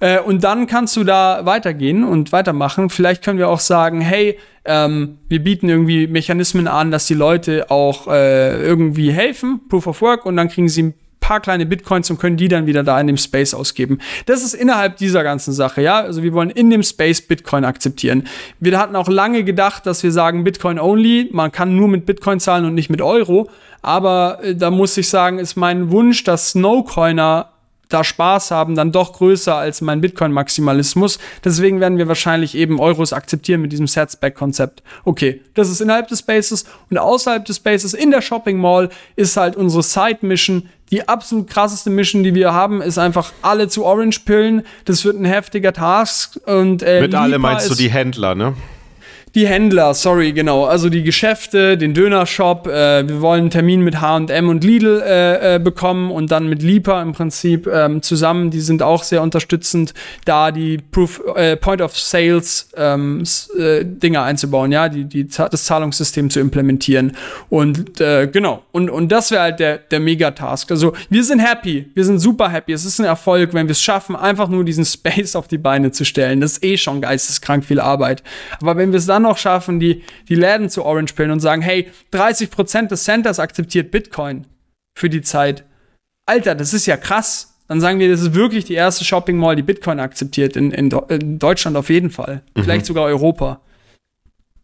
[0.00, 2.90] Äh, und dann kannst du da weitergehen und weitermachen.
[2.90, 7.70] Vielleicht können wir auch sagen, hey, ähm, wir bieten irgendwie Mechanismen an, dass die Leute
[7.70, 12.10] auch äh, irgendwie helfen, Proof of Work, und dann kriegen sie ein paar kleine Bitcoins
[12.10, 14.00] und können die dann wieder da in dem Space ausgeben.
[14.26, 16.00] Das ist innerhalb dieser ganzen Sache, ja.
[16.00, 18.28] Also wir wollen in dem Space Bitcoin akzeptieren.
[18.60, 21.30] Wir hatten auch lange gedacht, dass wir sagen Bitcoin only.
[21.32, 23.48] Man kann nur mit Bitcoin zahlen und nicht mit Euro.
[23.80, 27.51] Aber äh, da muss ich sagen, ist mein Wunsch, dass No-Coiner
[27.92, 31.18] da Spaß haben, dann doch größer als mein Bitcoin-Maximalismus.
[31.44, 34.82] Deswegen werden wir wahrscheinlich eben Euros akzeptieren mit diesem Setsback-Konzept.
[35.04, 39.36] Okay, das ist innerhalb des Spaces und außerhalb des Spaces in der Shopping Mall ist
[39.36, 40.68] halt unsere Side-Mission.
[40.90, 44.62] Die absolut krasseste Mission, die wir haben, ist einfach alle zu Orange pillen.
[44.84, 48.54] Das wird ein heftiger Task und äh, mit alle meinst du die Händler, ne?
[49.34, 50.66] Die Händler, sorry, genau.
[50.66, 52.66] Also die Geschäfte, den Dönershop.
[52.66, 56.62] Äh, wir wollen einen Termin mit H&M und Lidl äh, äh, bekommen und dann mit
[56.62, 58.50] Lipa im Prinzip ähm, zusammen.
[58.50, 59.94] Die sind auch sehr unterstützend,
[60.26, 63.24] da die Proof, äh, Point of Sales ähm,
[63.58, 67.16] äh, Dinge einzubauen, ja, die, die, das Zahlungssystem zu implementieren.
[67.48, 68.64] Und äh, genau.
[68.70, 70.70] Und, und das wäre halt der, der Megatask.
[70.70, 71.88] Also wir sind happy.
[71.94, 72.74] Wir sind super happy.
[72.74, 75.90] Es ist ein Erfolg, wenn wir es schaffen, einfach nur diesen Space auf die Beine
[75.90, 76.42] zu stellen.
[76.42, 78.22] Das ist eh schon geisteskrank viel Arbeit.
[78.60, 81.40] Aber wenn wir es dann dann noch schaffen, die, die Läden zu Orange pillen und
[81.40, 84.46] sagen, hey, 30% des Centers akzeptiert Bitcoin
[84.94, 85.64] für die Zeit.
[86.26, 87.54] Alter, das ist ja krass.
[87.68, 90.56] Dann sagen wir, das ist wirklich die erste Shopping Mall, die Bitcoin akzeptiert.
[90.56, 92.42] In, in, in Deutschland auf jeden Fall.
[92.54, 92.62] Mhm.
[92.62, 93.60] Vielleicht sogar Europa.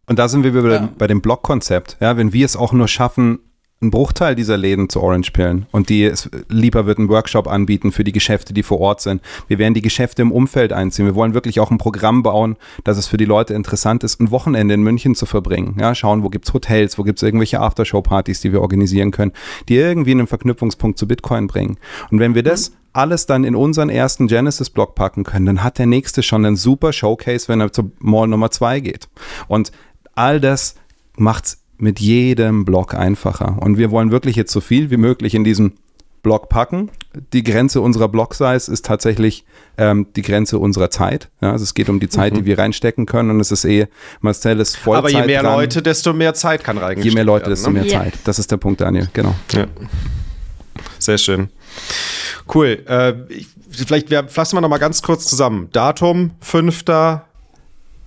[0.07, 0.89] Und da sind wir bei, ja.
[0.97, 1.97] bei dem Blockkonzept.
[2.01, 3.41] Ja, wenn wir es auch nur schaffen,
[3.81, 7.93] ein Bruchteil dieser Läden zu Orange pillen und die es lieber wird einen Workshop anbieten
[7.93, 9.23] für die Geschäfte, die vor Ort sind.
[9.47, 11.07] Wir werden die Geschäfte im Umfeld einziehen.
[11.07, 14.33] Wir wollen wirklich auch ein Programm bauen, dass es für die Leute interessant ist, ein
[14.33, 15.77] Wochenende in München zu verbringen.
[15.79, 19.33] Ja, schauen, wo gibt's Hotels, wo gibt's irgendwelche Aftershow-Partys, die wir organisieren können,
[19.69, 21.79] die irgendwie einen Verknüpfungspunkt zu Bitcoin bringen.
[22.11, 25.87] Und wenn wir das alles dann in unseren ersten Genesis-Block packen können, dann hat der
[25.87, 29.09] nächste schon einen super Showcase, wenn er zur Mall Nummer zwei geht.
[29.47, 29.71] Und
[30.17, 30.75] all das
[31.17, 33.57] macht's mit jedem Block einfacher.
[33.61, 35.75] Und wir wollen wirklich jetzt so viel wie möglich in diesen
[36.23, 36.91] Block packen.
[37.33, 39.45] Die Grenze unserer Block-Size ist tatsächlich
[39.77, 41.29] ähm, die Grenze unserer Zeit.
[41.41, 42.39] Ja, also es geht um die Zeit, mhm.
[42.39, 43.87] die wir reinstecken können und es ist eh,
[44.21, 45.55] Marcel ist Vollzeit Aber je mehr dran.
[45.55, 47.81] Leute, desto mehr Zeit kann reingesteckt Je mehr Leute, werden, desto ne?
[47.81, 48.03] mehr yeah.
[48.03, 48.15] Zeit.
[48.25, 49.35] Das ist der Punkt, Daniel, genau.
[49.53, 49.67] Ja.
[50.99, 51.49] Sehr schön.
[52.53, 52.83] Cool.
[52.87, 53.15] Äh,
[53.71, 55.69] vielleicht wir, fassen wir noch mal ganz kurz zusammen.
[55.73, 56.85] Datum 5.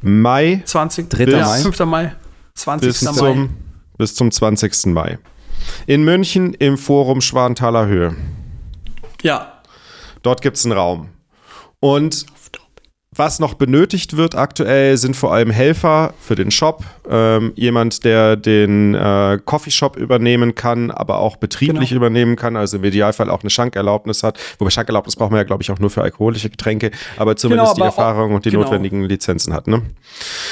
[0.02, 0.62] Mai.
[0.66, 1.10] 20.
[1.10, 1.26] 3.
[1.26, 1.62] Mai.
[1.62, 1.80] 5.
[1.86, 2.16] Mai.
[2.56, 2.88] 20.
[2.88, 3.12] Bis Mai.
[3.14, 3.50] Zum,
[4.02, 4.88] bis zum 20.
[4.88, 5.20] Mai.
[5.86, 8.16] In München im Forum Schwanthaler Höhe.
[9.22, 9.62] Ja.
[10.24, 11.10] Dort gibt es einen Raum.
[11.80, 12.26] Und
[13.14, 16.86] was noch benötigt wird aktuell, sind vor allem Helfer für den Shop.
[17.10, 21.98] Ähm, jemand, der den äh, Coffeeshop übernehmen kann, aber auch betrieblich genau.
[21.98, 24.40] übernehmen kann, also im Idealfall auch eine Schankerlaubnis hat.
[24.60, 27.86] Wobei Schankerlaubnis brauchen wir ja, glaube ich, auch nur für alkoholische Getränke, aber zumindest genau,
[27.88, 28.64] aber die Erfahrung auch, und die genau.
[28.64, 29.68] notwendigen Lizenzen hat.
[29.68, 29.82] Ne?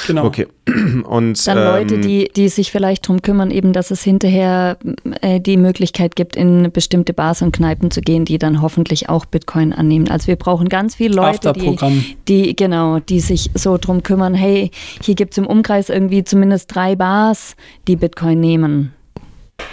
[0.08, 0.26] Genau.
[0.26, 0.48] Okay.
[1.04, 4.78] Und, Dann ähm, Leute, die, die sich vielleicht darum kümmern, eben, dass es hinterher
[5.22, 9.26] äh, die Möglichkeit gibt, in bestimmte Bars und Kneipen zu gehen, die dann hoffentlich auch
[9.26, 10.10] Bitcoin annehmen.
[10.10, 14.72] Also wir brauchen ganz viele Leute, die, die genau, die sich so drum kümmern, hey,
[15.02, 17.56] hier gibt es im Umkreis irgendwie zumindest drei Bars,
[17.88, 18.94] die Bitcoin nehmen.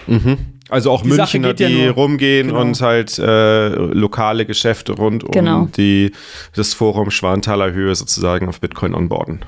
[0.07, 0.39] Mhm.
[0.69, 2.61] Also auch die Münchner, die ja rumgehen genau.
[2.61, 5.69] und halt äh, lokale Geschäfte rund um genau.
[5.77, 6.13] die,
[6.57, 9.45] das Forum Schwanthaler Höhe sozusagen auf Bitcoin onboarden.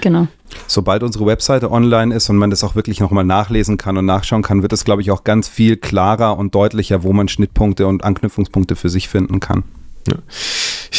[0.00, 0.28] Genau.
[0.66, 4.42] Sobald unsere Webseite online ist und man das auch wirklich nochmal nachlesen kann und nachschauen
[4.42, 8.02] kann, wird es, glaube ich, auch ganz viel klarer und deutlicher, wo man Schnittpunkte und
[8.02, 9.64] Anknüpfungspunkte für sich finden kann.
[10.08, 10.14] Ja.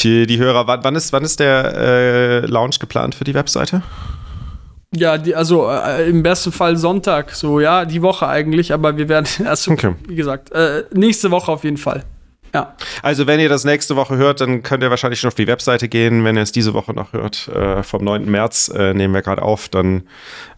[0.04, 3.84] Die Hörer, wann ist, wann ist der äh, Launch geplant für die Webseite?
[4.94, 9.08] Ja, die, also äh, im besten Fall Sonntag, so ja, die Woche eigentlich, aber wir
[9.08, 9.96] werden erst, okay.
[10.08, 12.04] wie gesagt, äh, nächste Woche auf jeden Fall.
[12.54, 12.76] Ja.
[13.02, 15.88] Also, wenn ihr das nächste Woche hört, dann könnt ihr wahrscheinlich schon auf die Webseite
[15.88, 16.24] gehen.
[16.26, 18.30] Wenn ihr es diese Woche noch hört, äh, vom 9.
[18.30, 20.04] März äh, nehmen wir gerade auf, dann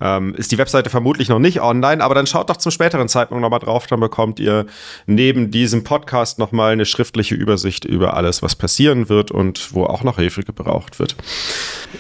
[0.02, 3.42] ähm, ist die Webseite vermutlich noch nicht online, aber dann schaut doch zum späteren Zeitpunkt
[3.42, 4.66] nochmal drauf, dann bekommt ihr
[5.06, 10.04] neben diesem Podcast nochmal eine schriftliche Übersicht über alles, was passieren wird und wo auch
[10.04, 11.16] noch Hilfe gebraucht wird.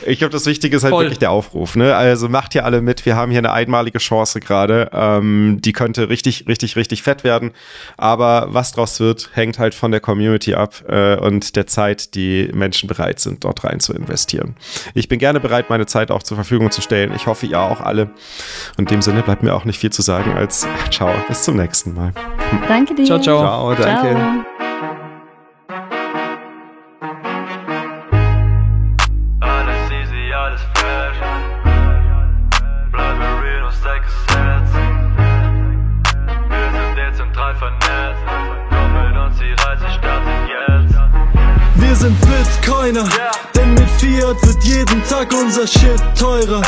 [0.06, 1.06] Ich glaube, das Wichtige ist halt Voll.
[1.06, 1.76] wirklich der Aufruf.
[1.76, 1.96] Ne?
[1.96, 3.06] Also macht hier alle mit.
[3.06, 4.90] Wir haben hier eine einmalige Chance gerade.
[4.92, 7.52] Ähm, die könnte richtig, richtig, richtig fett werden.
[7.98, 12.50] Aber was draus wird, hängt halt von der Community ab äh, und der Zeit, die
[12.54, 14.56] Menschen bereit sind, dort rein zu investieren.
[14.94, 17.14] Ich bin gerne bereit, meine Zeit auch zur Verfügung zu stellen.
[17.16, 18.10] Ich hoffe, ihr auch alle.
[18.78, 21.56] Und in dem Sinne bleibt mir auch nicht viel zu sagen als ciao, bis zum
[21.56, 22.14] nächsten Mal.
[22.68, 23.06] Danke dir.
[23.06, 23.42] Ciao, ciao.
[23.42, 24.12] Ciao, danke.
[24.12, 24.53] Ciao.
[42.84, 43.08] Bitcoiner,
[43.56, 46.62] denn mit Fiat wird jeden Tag unser Shit teurer.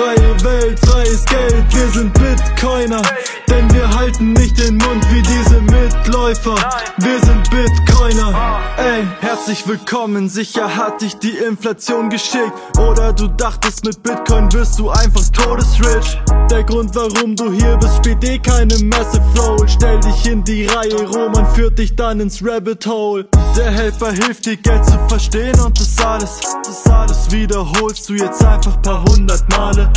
[0.00, 3.02] Freie Welt, freies Geld, wir sind Bitcoiner,
[3.50, 6.54] denn wir halten nicht den Mund wie diese Mitläufer.
[6.96, 12.54] Wir sind Bitcoiner, ey, herzlich willkommen, sicher hat dich die Inflation geschickt.
[12.78, 16.18] Oder du dachtest, mit Bitcoin wirst du einfach todesrich.
[16.50, 19.58] Der Grund, warum du hier bist, spielt eh keine Massive Flow.
[19.66, 23.28] Stell dich in die Reihe, Roman führt dich dann ins Rabbit Hole.
[23.56, 28.42] Der Helper hilft dir Geld zu verstehen und das alles, das alles wiederholst du jetzt
[28.42, 29.89] einfach paar hundert Male.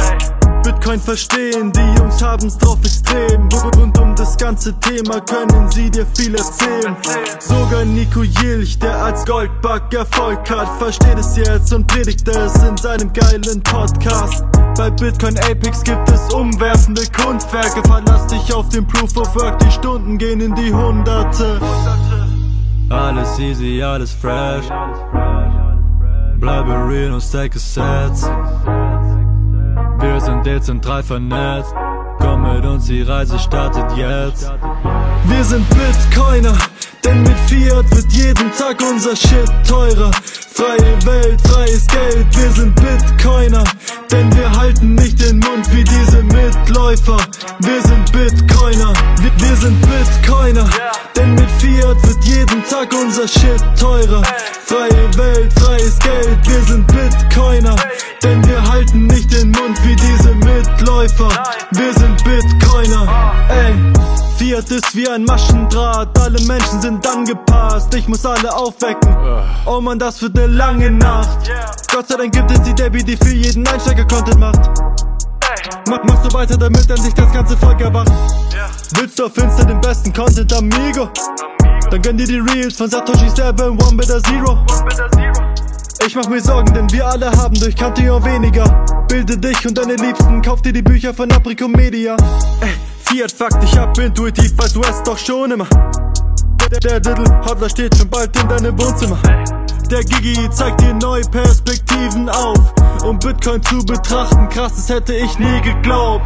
[0.64, 3.50] Bitcoin verstehen, die Jungs haben's drauf extrem.
[3.76, 6.96] Rund um das ganze Thema können sie dir viel erzählen.
[7.40, 12.78] Sogar Nico Jilch, der als Goldbug Erfolg hat, versteht es jetzt und predigt es in
[12.78, 14.46] seinem geilen Podcast.
[14.78, 17.82] Bei Bitcoin Apex gibt es umwerfende Kunstwerke.
[17.86, 21.60] Verlass dich auf den Proof of Work, die Stunden gehen in die Hunderte.
[22.90, 24.66] Alles easy, alles fresh.
[26.40, 28.30] Bleibe real und stack Sets.
[30.04, 31.74] Wir sind dezentral vernetzt.
[32.20, 34.52] Komm mit uns, die Reise startet jetzt.
[35.26, 36.54] Wir sind Bitcoiner,
[37.06, 40.12] denn mit Fiat wird jeden Tag unser Shit teurer.
[40.54, 43.64] Freie Welt, freies Geld, wir sind Bitcoiner,
[44.12, 47.18] denn wir halten nicht den Mund wie diese Mitläufer.
[47.60, 50.70] Wir sind Bitcoiner, wir, wir sind Bitcoiner,
[51.16, 54.22] denn mit Fiat wird jeden Tag unser Shit teurer.
[54.66, 57.76] Freie Welt, freies Geld, wir sind Bitcoiner,
[58.24, 61.30] denn wir halten nicht den Mund wie diese Mitläufer.
[61.72, 63.74] Wir sind Bitcoiner, ey.
[64.38, 67.94] Fiat ist wie ein Maschendraht, alle Menschen sind angepasst.
[67.94, 69.16] Ich muss alle aufwecken.
[69.66, 71.52] Oh man, das wird ne lange Nacht.
[71.94, 74.70] Gott sei Dank gibt es die Debbie, die für jeden Einsteiger Content macht.
[75.88, 78.12] Mach, mach so weiter, damit dann sich das ganze Volk erwacht.
[78.96, 81.10] Willst du auf Insta den besten Content, amigo?
[81.92, 84.66] Dann gönn dir die Reels von Satoshi Seven, One Better Zero.
[86.06, 88.86] Ich mach mir Sorgen, denn wir alle haben durch Cantillon weniger.
[89.08, 92.18] Bilde dich und deine Liebsten, kauf dir die Bücher von Apricot Media.
[92.60, 92.74] Ey,
[93.06, 95.68] Fiat fuck dich ab intuitiv, weißt du es doch schon immer.
[96.72, 99.18] Der, der Diddle Hodler steht schon bald in deinem Wohnzimmer.
[99.90, 102.74] Der Gigi zeigt dir neue Perspektiven auf,
[103.06, 104.50] um Bitcoin zu betrachten.
[104.50, 106.26] Krass, das hätte ich nie geglaubt.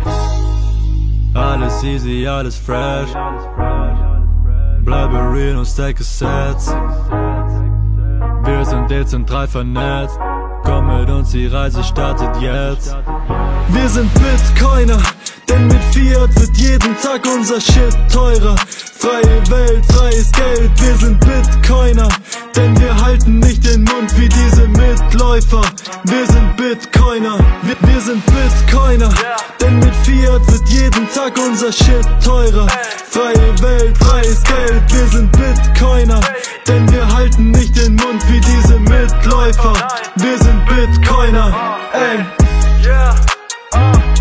[1.35, 3.09] Alles easy, alles fresh.
[4.83, 6.73] Bleibe real und stack Sets.
[8.69, 10.19] Sind dezentral vernetzt.
[10.65, 12.93] Komm mit uns, die Reise startet jetzt.
[13.69, 14.97] Wir sind Bitcoiner,
[15.47, 18.55] denn mit Fiat wird jeden Tag unser Shit teurer.
[18.97, 22.09] Freie Welt, freies Geld, wir sind Bitcoiner,
[22.57, 25.61] denn wir halten nicht den Mund wie diese Mitläufer.
[26.03, 29.13] Wir sind Bitcoiner, wir, wir sind Bitcoiner,
[29.61, 32.67] denn mit Fiat wird jeden Tag unser Shit teurer.
[33.09, 36.19] Freie Welt, freies Geld, wir sind Bitcoiner,
[36.67, 39.73] denn wir halten nicht den Mund wie diese Mitläufer.
[40.15, 41.77] Wir sind Bitcoiner.
[41.93, 42.25] Ey.
[42.85, 43.15] Yeah.
[43.73, 44.16] Uh.